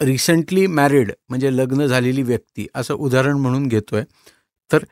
रिसेंटली 0.00 0.66
मॅरिड 0.66 1.12
म्हणजे 1.28 1.56
लग्न 1.56 1.86
झालेली 1.86 2.22
व्यक्ती 2.22 2.66
असं 2.74 2.94
उदाहरण 2.94 3.36
म्हणून 3.36 3.66
घेतोय. 3.66 4.04
तर 4.72 4.84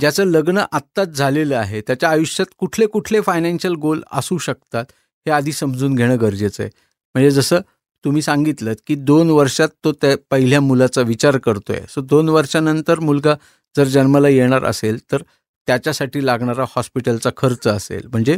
ज्याचं 0.00 0.24
लग्न 0.24 0.58
आत्ताच 0.72 1.08
झालेलं 1.08 1.56
आहे 1.56 1.80
त्याच्या 1.80 2.10
आयुष्यात 2.10 2.54
कुठले 2.58 2.86
कुठले 2.86 3.20
फायनान्शियल 3.20 3.74
गोल 3.74 4.02
असू 4.12 4.38
शकतात 4.38 4.84
हे 5.26 5.30
आधी 5.30 5.52
समजून 5.52 5.94
घेणं 5.94 6.20
गरजेचं 6.20 6.62
आहे. 6.62 6.85
म्हणजे 7.16 7.30
जसं 7.30 7.60
तुम्ही 8.04 8.22
सांगितलं 8.22 8.72
की 8.86 8.94
दोन 8.94 9.30
वर्षात 9.30 9.68
तो 9.84 9.92
त्या 9.92 10.16
पहिल्या 10.30 10.60
मुलाचा 10.60 11.02
विचार 11.02 11.36
करतोय. 11.38 11.80
सो 11.88 12.00
दोन 12.00 12.28
वर्षानंतर 12.28 13.00
मुलगा 13.00 13.34
जर 13.74 13.84
जन्माला 13.84 14.28
येणार 14.28 14.64
असेल 14.64 14.98
तर 15.12 15.22
त्याच्यासाठी 15.68 16.24
लागणारा 16.26 16.64
हॉस्पिटलचा 16.68 17.30
खर्च 17.36 17.66
असेल 17.68 18.06
म्हणजे 18.06 18.36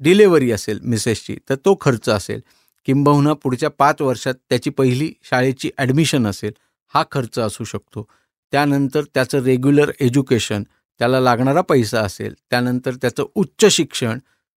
डिलेवरी 0.00 0.50
असेल 0.52 0.80
मिसेसची 0.82 1.36
तर 1.48 1.54
तो 1.64 1.76
खर्च 1.80 2.08
असेल. 2.08 2.40
किंबहुना 2.88 3.32
पुढच्या 3.32 3.70
पाच 3.70 4.02
वर्षात 4.02 4.34
त्याची 4.48 4.70
पहिली 4.70 5.12
शाळेची 5.30 5.70
ॲडमिशन 5.78 6.26
असेल 6.26 6.52
हा 6.94 7.04
खर्च 7.12 7.38
असू 7.38 7.64
शकतो. 7.64 8.08
त्यानंतर 8.52 9.04
त्याचं 9.14 9.42
रेग्युलर 9.44 9.90
एज्युकेशन 10.00 10.62
त्याला 11.00 11.20
लागणारा 11.20 11.60
पैसा 11.60 12.00
असेल 12.00 12.34
त्यानंतर 12.50 12.94
त्याचं 12.94 13.24
उच्च 13.34 13.64
शिक्षण 13.66 14.18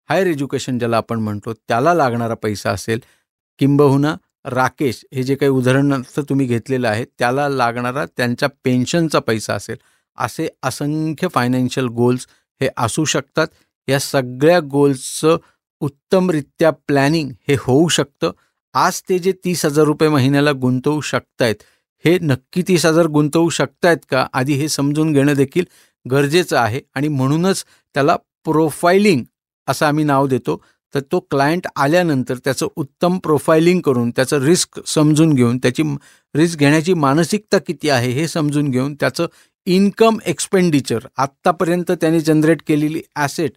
हायर 0.09 0.27
एज्युकेशन 0.27 0.79
ज्याला 0.79 0.97
आपण 0.97 1.21
म्हणतो 1.21 1.53
त्याला 1.53 1.95
लागणारा 1.95 2.35
पैसा 2.35 2.71
असेल 2.71 3.01
किंबहुना 3.59 4.15
राकेश 4.45 5.05
हे 5.15 5.23
जे 5.23 5.35
काही 5.35 5.51
उदाहरणार्थ 5.51 6.21
तुम्ही 6.21 6.47
घेतलेलं 6.47 6.89
आहे 6.89 7.05
त्याला 7.19 7.49
लागणारा 7.49 8.05
त्यांच्या 8.07 8.49
पेन्शनचा 8.65 9.19
पैसा 9.19 9.55
असेल. 9.55 9.77
असे 10.19 10.49
असंख्य 10.63 11.29
फायनान्शियल 11.29 11.87
गोल्स 11.87 12.27
हे 12.61 12.69
असू 12.77 13.05
शकतात. 13.05 13.47
या 13.89 13.99
सगळ्या 14.01 14.61
गोल्सचं 14.61 15.37
उत्तमरित्या 15.81 16.71
प्लॅनिंग 16.71 17.31
हे 17.49 17.57
होऊ 17.61 17.89
शकतं. 17.89 18.31
आज 18.75 19.03
ते 19.09 19.19
जे 19.19 19.33
तीस 19.45 19.65
हजार 19.67 19.85
रुपये 19.85 20.09
महिन्याला 20.09 20.53
गुंतवू 20.53 21.01
शकतायत 21.01 21.63
हे 22.05 22.19
नक्की 22.19 22.63
तीस 22.69 22.87
हजार 22.87 23.07
गुंतवू 23.07 23.49
शकतायत 23.49 23.99
का? 24.11 24.27
आधी 24.33 24.53
हे 24.53 24.69
समजून 24.69 25.13
घेणं 25.13 25.35
देखील 25.35 25.65
गरजेचं 26.11 26.57
आहे 26.59 26.81
आणि 26.95 27.09
म्हणूनच 27.09 27.65
त्याला 27.95 28.17
प्रोफायलिंग 28.45 29.25
असं 29.69 29.87
आम्ही 29.87 30.05
नाव 30.05 30.27
देतो. 30.27 30.63
तर 30.95 31.01
तो 31.13 31.21
क्लायंट 31.31 31.67
आल्यानंतर 31.77 32.37
त्याचं 32.45 32.69
उत्तम 32.77 33.19
प्रोफायलिंग 33.19 33.81
करून 33.81 34.11
त्याचं 34.11 34.45
रिस्क 34.45 34.81
समजून 34.87 35.35
घेऊन 35.35 35.59
त्याची 35.59 35.83
रिस्क 36.35 36.59
घेण्याची 36.59 36.95
मानसिकता 36.95 37.59
किती 37.59 37.89
आहे 37.89 38.11
हे 38.11 38.27
समजून 38.29 38.71
घेऊन 38.71 38.95
त्याचं 38.95 39.27
इन्कम 39.67 40.19
एक्सपेंडिचर 40.27 41.07
आत्तापर्यंत 41.17 41.91
त्याने 41.91 42.21
जनरेट 42.21 42.63
केलेली 42.67 43.01
ॲसेट 43.17 43.53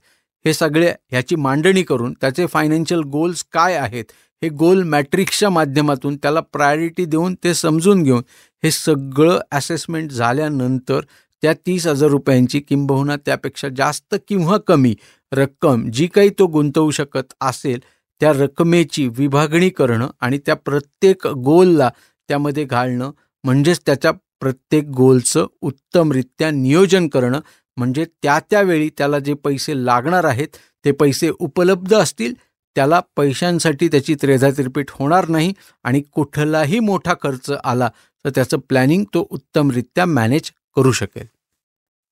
हे 0.46 0.54
सगळे 0.54 0.94
ह्याची 1.12 1.36
मांडणी 1.36 1.84
करून 1.84 2.14
त्याचे 2.14 2.46
फायनान्शियल 2.46 3.02
गोल्स 3.02 3.44
काय 3.54 3.76
आहेत 3.76 4.06
हे 4.42 4.50
गोल 4.50 4.82
मॅट्रिक्सच्या 4.84 5.50
माध्यमातून 5.50 6.16
त्याला 6.16 6.40
प्रायोरिटी 6.54 7.06
देऊन 7.06 7.36
ते 7.44 7.54
समजून 7.54 8.04
घेऊन 8.04 8.22
हे 8.64 8.72
सगळं 8.72 9.40
ॲसेसमेंट 9.52 10.12
झाल्यानंतर 10.12 11.02
त्या 11.44 11.54
तीस 11.66 11.88
हजार 11.88 12.10
रुपयांची 12.10 12.60
किंबहुना 12.60 13.16
त्यापेक्षा 13.16 13.68
जास्त 13.78 14.16
किंवा 14.28 14.58
कमी 14.58 14.94
रक्कम 15.32 15.90
जी 15.90 16.08
काही 16.08 16.30
तो 16.40 16.48
गुंतवू 16.48 16.92
शकत 16.92 17.34
असेल 17.42 17.80
त्या 18.22 18.32
रकमेची 18.34 19.08
विभागणी 19.18 19.70
करणं 19.70 20.10
आणि 20.22 20.38
त्या 20.38 20.56
प्रत्येक 20.56 21.28
गोलला 21.28 21.90
त्यामध्ये 22.30 22.64
घालणं 22.64 23.12
म्हणजेच 23.44 23.80
त्याच्या 23.86 24.12
प्रत्येक 24.40 24.86
गोलचं 24.88 25.48
उत्तमरित्या 25.62 26.50
नियोजन 26.52 27.08
करणं 27.08 27.40
म्हणजे 27.78 28.06
त्या 28.24 28.40
त्यावेळी 28.50 28.90
त्याला 28.98 29.20
जे 29.20 29.34
पैसे 29.34 29.86
लागणार 29.86 30.24
आहेत 30.24 30.58
ते 30.86 30.92
पैसे 30.92 31.30
उपलब्ध 31.40 31.94
असतील 31.96 32.34
त्याला 32.76 33.00
पैशांसाठी 33.16 33.88
त्याची 33.88 34.16
त्रेधातिरपीट 34.22 34.92
होणार 34.94 35.28
नाही 35.28 35.54
आणि 35.84 36.02
कुठलाही 36.12 36.80
मोठा 36.80 37.14
खर्च 37.22 37.52
आला 37.64 37.90
तर 38.26 38.30
त्याचं 38.30 38.60
प्लॅनिंग 38.60 39.04
तो 39.14 39.28
उत्तमरित्या 39.30 40.06
मॅनेज 40.06 40.52
करू 40.76 40.92
शकेल. 40.92 41.26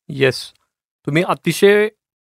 येस 0.09 0.51
तुम्ही 1.05 1.23
अतिशय 1.23 1.87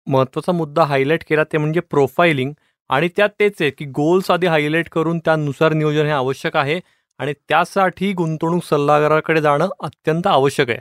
महत्त्वाचा 0.08 0.52
मुद्दा 0.52 0.84
हायलाईट 0.84 1.24
केला 1.30 1.44
ते 1.44 1.58
म्हणजे 1.58 1.80
प्रोफायलिंग 1.80 2.54
आणि 2.90 3.10
त्यात 3.18 3.30
तेच 3.40 3.54
आहे 3.62 3.70
की 3.70 3.86
गोल्स 3.86 4.32
आधी 4.32 4.48
हायलाईट 4.48 4.90
करून 4.90 5.20
त्यानुसार 5.20 5.74
नियोजन 5.74 6.06
हे 6.06 6.12
आवश्यक 6.12 6.58
आहे 6.58 6.80
आणि 7.18 7.34
त्यासाठी 7.50 8.14
गुंतवणूक 8.14 8.64
सल्लागाराकडे 8.64 9.42
जाणं 9.42 9.70
अत्यंत 9.80 10.28
आवश्यक 10.28 10.70
आहे. 10.70 10.80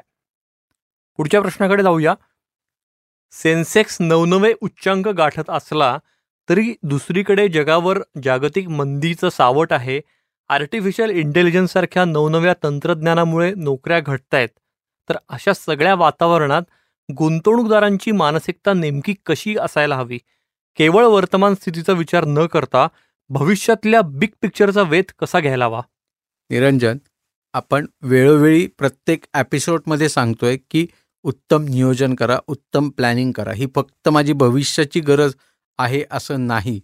पुढच्या 1.16 1.40
प्रश्नाकडे 1.40 1.82
जाऊया. 1.82 2.14
सेन्सेक्स 3.32 3.96
नवनवे 4.00 4.52
उच्चांक 4.60 5.08
गाठत 5.08 5.50
असला 5.50 5.98
तरी 6.48 6.74
दुसरीकडे 6.82 7.48
जगावर 7.48 7.98
जागतिक 8.24 8.68
मंदीचं 8.68 9.28
सावट 9.28 9.72
आहे. 9.72 10.00
आर्टिफिशियल 10.48 11.10
इंटेलिजन्ससारख्या 11.10 12.04
नवनव्या 12.04 12.54
तंत्रज्ञानामुळे 12.62 13.54
नोकऱ्या 13.54 14.00
घटतायत. 14.00 14.48
तर 15.08 15.16
अशा 15.28 15.52
सगळ्या 15.52 15.94
वातावरणात 15.94 16.62
गुंतवणूकदारांची 17.16 18.12
मानसिकता 18.12 18.72
नेमकी 18.72 19.14
कशी 19.26 19.56
असायला 19.56 19.96
हवी? 19.96 20.18
केवळ 20.76 21.04
वर्तमान 21.04 21.54
स्थितीचा 21.54 21.92
विचार 21.92 22.24
न 22.24 22.46
करता 22.46 22.88
भविष्यातल्या 23.28 24.00
बिग 24.00 24.28
पिक्चरचा 24.42 24.82
वेध 24.82 25.04
कसा 25.18 25.40
घ्यायला 25.40 25.64
हवा? 25.64 25.82
निरंजन 26.50 26.98
आपण 27.52 27.86
वेळोवेळी 28.02 28.66
प्रत्येक 28.66 29.24
एपिसोडमध्ये 29.34 30.08
सांगतोय 30.08 30.56
की 30.70 30.86
उत्तम 31.22 31.62
नियोजन 31.62 32.14
करा 32.14 32.38
उत्तम 32.46 32.88
प्लॅनिंग 32.88 33.32
करा. 33.32 33.52
ही 33.52 33.66
फक्त 33.74 34.08
माझी 34.08 34.32
भविष्याची 34.32 35.00
गरज 35.00 35.34
आहे 35.78 36.04
असं 36.10 36.46
नाही. 36.46 36.80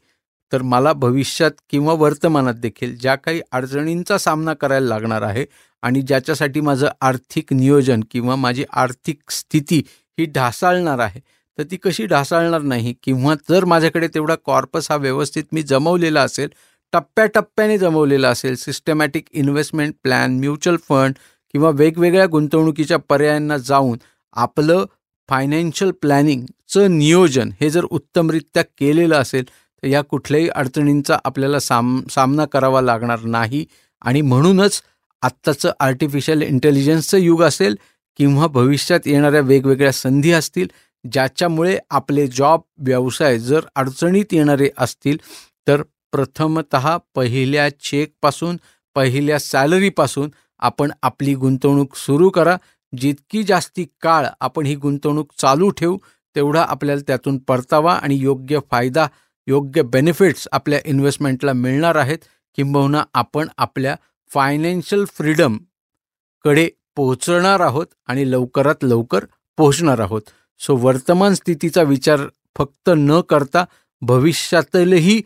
तर 0.54 0.62
मला 0.62 0.92
भविष्यात 0.92 1.50
किंवा 1.70 1.92
वर्तमानात 1.92 2.54
देखील 2.54 2.94
ज्या 2.96 3.14
काही 3.14 3.40
अडचणींचा 3.52 4.18
सामना 4.18 4.52
करायला 4.54 4.86
लागणार 4.86 5.22
आहे 5.22 5.44
आणि 5.82 6.02
ज्याच्यासाठी 6.02 6.60
माझं 6.60 6.88
आर्थिक 7.00 7.52
नियोजन 7.52 8.00
किंवा 8.10 8.36
माझी 8.36 8.64
आर्थिक 8.72 9.30
स्थिती 9.30 9.82
ही 10.18 10.24
ढासाळणार 10.24 10.98
आहे 10.98 11.20
तर 11.58 11.62
ती 11.70 11.76
कशी 11.76 12.06
ढासाळणार 12.06 12.60
नाही 12.62 12.94
किंवा 13.02 13.34
जर 13.48 13.64
माझ्याकडे 13.64 14.08
तेवढा 14.08 14.34
कॉर्पस 14.44 14.90
हा 14.90 14.96
व्यवस्थित 14.96 15.44
मी 15.52 15.62
जमवलेला 15.62 16.22
असेल 16.22 16.48
टप्प्याटप्प्याने 16.92 17.78
जमवलेला 17.78 18.28
असेल 18.28 18.54
systematic 18.54 19.24
investment 19.32 19.94
plan 20.02 20.38
mutual 20.38 20.76
fund 20.88 21.14
किंवा 21.54 21.70
वेगवेगळ्या 21.70 22.26
गुंतवणुकीच्या 22.26 22.98
पर्यायांना 22.98 23.56
जाऊन 23.56 23.98
आपलं 24.36 24.84
फायनान्शियल 25.28 25.90
प्लॅनिंगचं 25.90 26.98
नियोजन 26.98 27.50
हे 27.60 27.70
जर 27.70 27.84
उत्तमरित्या 27.84 28.62
केलेलं 28.78 29.16
असेल 29.16 29.44
या 29.84 30.02
कुठल्याही 30.02 30.48
अडचणींचा 30.48 31.18
आपल्याला 31.24 31.58
साम 31.58 32.00
सामना 32.10 32.44
करावा 32.44 32.80
लागणार 32.80 33.20
नाही. 33.20 33.66
आणि 34.02 34.20
म्हणूनच 34.20 34.82
आत्ताचं 35.22 35.72
आर्टिफिशियल 35.80 36.42
इंटेलिजन्सचं 36.42 37.18
युग 37.18 37.42
असेल 37.42 37.76
किंवा 38.16 38.46
भविष्यात 38.46 39.00
येणाऱ्या 39.06 39.40
वेगवेगळ्या 39.40 39.92
संधी 39.92 40.32
असतील 40.32 40.68
ज्याच्यामुळे 41.12 41.78
आपले 41.90 42.26
जॉब 42.26 42.60
व्यवसाय 42.78 43.38
जर 43.38 43.60
अडचणीत 43.76 44.24
येणारे 44.32 44.68
असतील 44.78 45.18
तर 45.68 45.82
प्रथमत 46.12 46.76
पहिल्या 47.14 47.68
चेकपासून 47.68 48.56
पहिल्या 48.94 49.38
सॅलरीपासून 49.38 50.30
आपण 50.58 50.90
आपली 51.02 51.34
गुंतवणूक 51.34 51.96
सुरू 51.96 52.30
करा. 52.30 52.56
जितकी 52.98 53.42
जास्ती 53.42 53.86
काळ 54.02 54.26
आपण 54.40 54.66
ही 54.66 54.74
गुंतवणूक 54.74 55.32
चालू 55.38 55.70
ठेवू 55.70 55.98
तेवढा 56.36 56.62
आपल्याला 56.62 57.02
त्यातून 57.06 57.38
परतावा 57.38 57.94
आणि 57.94 58.14
योग्य 58.14 58.58
फायदा 58.70 59.06
योग्य 59.46 59.82
बेनिफिट्स 59.82 60.48
आपल्या 60.52 60.78
इन्व्हेस्टमेंटला 60.84 61.52
मिळणार 61.52 61.96
आहेत 61.96 62.18
किंबहुना 62.56 63.02
आपण 63.14 63.48
आपल्या 63.58 63.96
फायनान्शियल 64.30 65.04
फ्रीडमकडे 65.04 66.68
पोहोचणार 66.96 67.60
आहोत 67.60 67.86
आणि 68.06 68.30
लवकरात 68.30 68.84
लवकर 68.84 69.24
पोहोचणार 69.56 69.98
आहोत. 69.98 70.22
सो 70.60 70.76
वर्तमान 70.76 71.34
स्थितीचा 71.34 71.82
विचार 71.82 72.20
फक्त 72.58 72.90
न 72.96 73.20
करता 73.20 73.64
भविष्यातीलही 74.02 75.20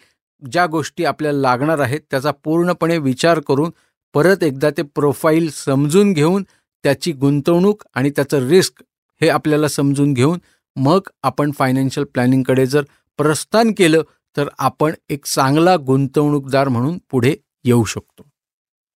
ज्या 0.52 0.66
गोष्टी 0.66 1.04
आपल्याला 1.04 1.38
लागणार 1.38 1.78
आहेत 1.78 2.00
त्याचा 2.11 2.31
पूर्णपणे 2.44 2.98
विचार 2.98 3.40
करून 3.40 3.70
परत 4.14 4.42
एकदा 4.42 4.70
ते 4.70 4.83
प्रोफाईल 4.83 5.50
समजून 5.50 6.12
घेऊन 6.12 6.42
त्याची 6.85 7.12
गुंतवणूक 7.12 7.85
आणि 7.94 8.11
त्याचं 8.11 8.48
रिस्क 8.48 8.83
हे 9.20 9.28
आपल्याला 9.28 9.68
समजून 9.68 10.12
घेऊन 10.12 10.38
मग 10.76 11.00
आपण 11.22 11.50
फायनान्शियल 11.50 12.07
प्लॅनिंगकडे 12.07 12.66
जर 12.66 12.83
प्रस्थान 13.18 13.72
केलं 13.72 14.02
तर 14.37 14.48
आपण 14.59 14.92
एक 15.09 15.24
चांगला 15.24 15.76
गुंतवणूकदार 15.76 16.68
म्हणून 16.68 16.98
पुढे 17.11 17.35
येऊ 17.64 17.85
शकतो. 17.85 18.26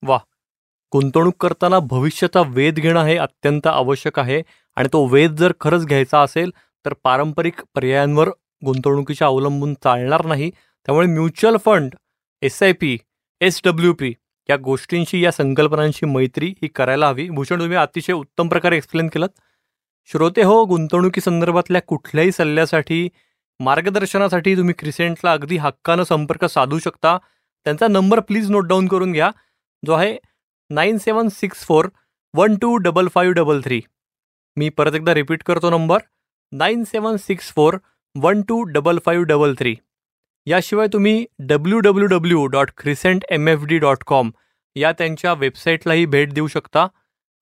वा 0.03 0.19
गुंतवणूक 0.93 1.35
करताना 1.41 1.79
भविष्याचा 1.79 2.43
वेध 2.47 2.75
घेणं 2.75 3.05
हे 3.05 3.17
अत्यंत 3.17 3.67
आवश्यक 3.67 4.19
आहे 4.19 4.43
आणि 4.77 4.89
तो 4.93 5.05
वेध 5.07 5.35
जर 5.35 5.53
खरंच 5.61 5.87
घ्यायचा 5.87 6.21
असेल 6.21 6.51
तर 6.85 6.95
पारंपरिक 7.05 7.63
पर्यायांवर 7.75 8.29
गुंतवणुकीच्या 8.65 9.27
अवलंबून 9.27 9.75
चालणार 9.75 10.25
नाही. 10.27 10.51
त्यामुळे 10.87 11.07
mutual 11.07 11.57
fund 11.57 11.95
S 12.43 12.63
I 12.63 12.73
P 12.73 12.97
S 13.41 13.61
W 13.65 13.93
P 13.95 14.13
या 14.51 14.57
गोष्टींशी 14.57 15.25
या 15.25 15.33
संकल्पनांशी 15.33 16.07
मैत्री 16.07 16.55
ही 16.63 16.69
करायला 16.69 17.09
हवी. 17.09 17.29
भूषण 17.29 17.61
तुम्ही 17.61 17.77
अतिशय 17.77 18.13
उत्तम 18.13 18.49
प्रकारे 18.49 18.77
एक्सप्लेन 18.77 19.09
केलं 19.09 19.27
श्रोते 20.11 20.43
हो 20.43 20.65
गुंतवणुकी 20.65 21.21
संदर्भातल्या 21.21 21.81
कुठल्याही 21.83 22.33
सल्ल्यासाठी 22.33 23.09
मार्गदर्शनासाठी 23.61 24.57
तुम्ही 24.57 24.75
क्रिसेंटला 24.79 25.33
अगदी 25.33 25.57
हक्कानं 25.57 26.05
संपर्क 26.05 26.45
साधू 26.45 26.79
शकता. 26.79 27.17
त्यांचा 27.67 27.89
नंबर 27.89 28.21
प्लीज 28.21 28.51
नोट 28.51 28.67
डाऊन 28.67 28.87
करून 28.89 29.13
घ्या. 29.13 29.31
जो 29.83 29.93
आहे 29.93 30.17
nine 30.71 30.99
seven 30.99 31.29
six 31.29 31.65
four 31.65 31.89
one 32.35 32.55
two 32.57 32.77
double 32.77 33.09
five 33.09 33.35
double 33.35 33.61
three. 33.61 33.81
मी 34.57 34.69
परत 34.69 34.95
एकदा 34.95 35.15
रिपीट 35.15 35.43
करतो 35.43 35.71
number. 35.71 35.99
Nine 36.53 36.85
seven 36.85 37.17
six 37.17 37.53
four 37.53 37.77
one 38.15 38.43
two 38.43 38.63
double 38.63 38.99
five 39.07 39.25
double 39.25 39.55
three. 39.59 39.75
याशिवाय 40.47 40.89
तुम्ही 40.93 41.25
W 41.39 41.79
W 41.81 42.07
W 42.07 42.47
dot 42.47 42.71
Crescent 42.79 43.25
M 43.31 43.49
F 43.49 43.65
D 43.65 43.79
dot 43.79 44.03
com 44.07 44.31
या 44.77 44.93
त्यांच्या 44.93 45.33
वेबसाईटलाही 45.33 46.07
भेट 46.07 46.33
देऊ 46.33 46.47
शकता. 46.47 46.87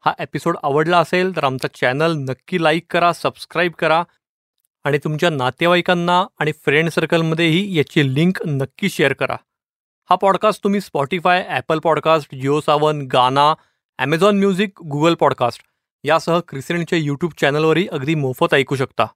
हा 0.04 0.12
एपिसोड 0.18 0.56
आवडला 0.62 0.98
असेल 0.98 1.34
तर 1.36 1.44
आमचा 1.44 1.68
चॅनल 1.74 2.16
नक्की 2.18 2.62
लाईक 2.62 2.86
करा 2.90 3.12
सबस्क्राईब 3.12 3.72
करा. 3.78 4.02
आणि 4.84 4.98
तुमच्या 4.98 5.30
नातेवाईकांना 5.30 6.24
आणि 6.38 6.52
फ्रेंड 6.64 6.88
सर्कलमध्येही 6.88 7.78
याची 7.78 8.14
लिंक 8.14 8.38
नक्की 8.46 8.88
शेअर 8.88 9.12
करा. 9.12 9.36
हा 10.10 10.16
पॉडकास्ट 10.16 10.62
तुम्ही 10.64 10.80
Spotify 10.80 11.44
Apple 11.48 11.78
podcast 11.78 12.34
Jio 12.34 12.60
Saavn 12.60 13.06
Gaana 13.12 13.52
Amazon 13.98 14.38
music 14.38 14.82
Google 14.82 15.14
podcast 15.14 15.62
यासह 16.04 16.38
क्रिसेंटच्या 16.48 16.98
यूट्यूब 16.98 17.32
चॅनलवरही 17.40 17.86
अगदी 17.92 18.14
मोफत 18.14 18.54
ऐकू 18.54 18.76
शकता. 18.76 19.06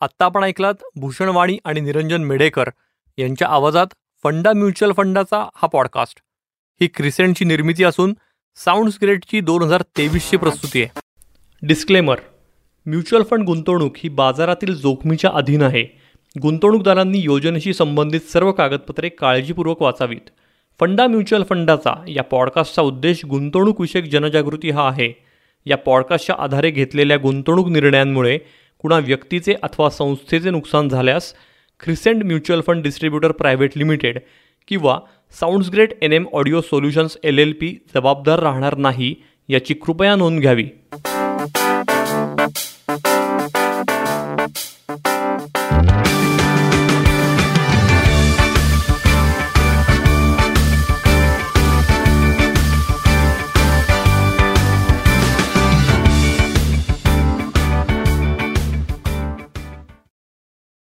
आत्ता 0.00 0.24
आपण 0.24 0.44
ऐकलात 0.44 0.82
भूषणवाणी 0.96 1.58
आणि 1.64 1.80
निरंजन 1.80 2.24
मेढेकर 2.24 2.70
यांच्या 3.18 3.48
आवाजात 3.48 3.94
फंडा 4.24 4.52
म्युच्युअल 4.52 4.92
फंडाचा 4.92 5.44
हा 5.56 5.66
पॉडकास्ट 5.66 6.20
ही 6.80 6.86
क्रिसेंटची 6.86 7.44
निर्मिती 7.44 7.84
असून 7.84 8.14
साऊंड्स 8.58 8.98
ग्रेटची 9.02 9.40
दोन 9.40 9.62
हजार 9.62 9.82
तेवीसची 9.98 10.36
प्रस्तुती 10.36 10.82
आहे. 10.82 11.00
डिस्क्लेमर 11.62 12.20
म्युच्युअल 12.86 13.24
फंड 13.30 13.44
गुंतवणूक 13.44 13.94
ही 13.96 14.08
बाजारातील 14.08 14.74
जोखमीच्या 14.74 15.30
अधीन 15.34 15.62
आहे. 15.62 15.82
गुंतवणूकदारांनी 16.42 17.18
योजनेशी 17.18 17.72
संबंधित 17.74 18.20
सर्व 18.20 18.52
कागदपत्रे 18.52 19.08
काळजीपूर्वक 19.08 19.82
वाचावीत. 19.82 20.30
फंडा 20.80 21.06
म्युच्युअल 21.06 21.44
फंडाचा 21.44 21.94
या 22.08 22.22
पॉडकास्टचा 22.22 22.82
उद्देश 22.82 23.24
गुंतवणूकविषयक 23.24 24.04
जनजागृती 24.04 24.70
हा 24.70 24.88
आहे. 24.88 25.12
या 25.66 25.76
पॉडकास्टच्या 25.76 26.36
आधारे 26.38 26.70
घेतलेल्या 26.70 27.16
गुंतवणूक 27.16 27.68
निर्णयांमुळे 27.68 28.38
कुणा 28.78 28.98
व्यक्तीचे 28.98 29.54
अथवा 29.62 29.90
संस्थेचे 29.90 30.50
नुकसान 30.50 30.88
झाल्यास 30.88 31.34
Crescent 31.80 32.24
mutual 32.24 32.60
fund 32.66 32.82
distributor 32.82 33.32
private 33.32 33.76
limited 33.76 34.18
किंवा 34.68 34.98
sounds 35.40 35.70
great 35.70 35.98
N 36.02 36.12
M 36.12 36.26
audio 36.32 36.60
solutions 36.60 37.18
L 37.24 37.38
L 37.38 37.52
P 37.52 37.76
जबाबदार 37.94 38.38
राहणार 38.38 38.76
नाही 38.76 39.14
याची 39.48 39.74
कृपया 39.74 40.16
नोंद 40.16 40.40
घ्यावी. 40.40 40.68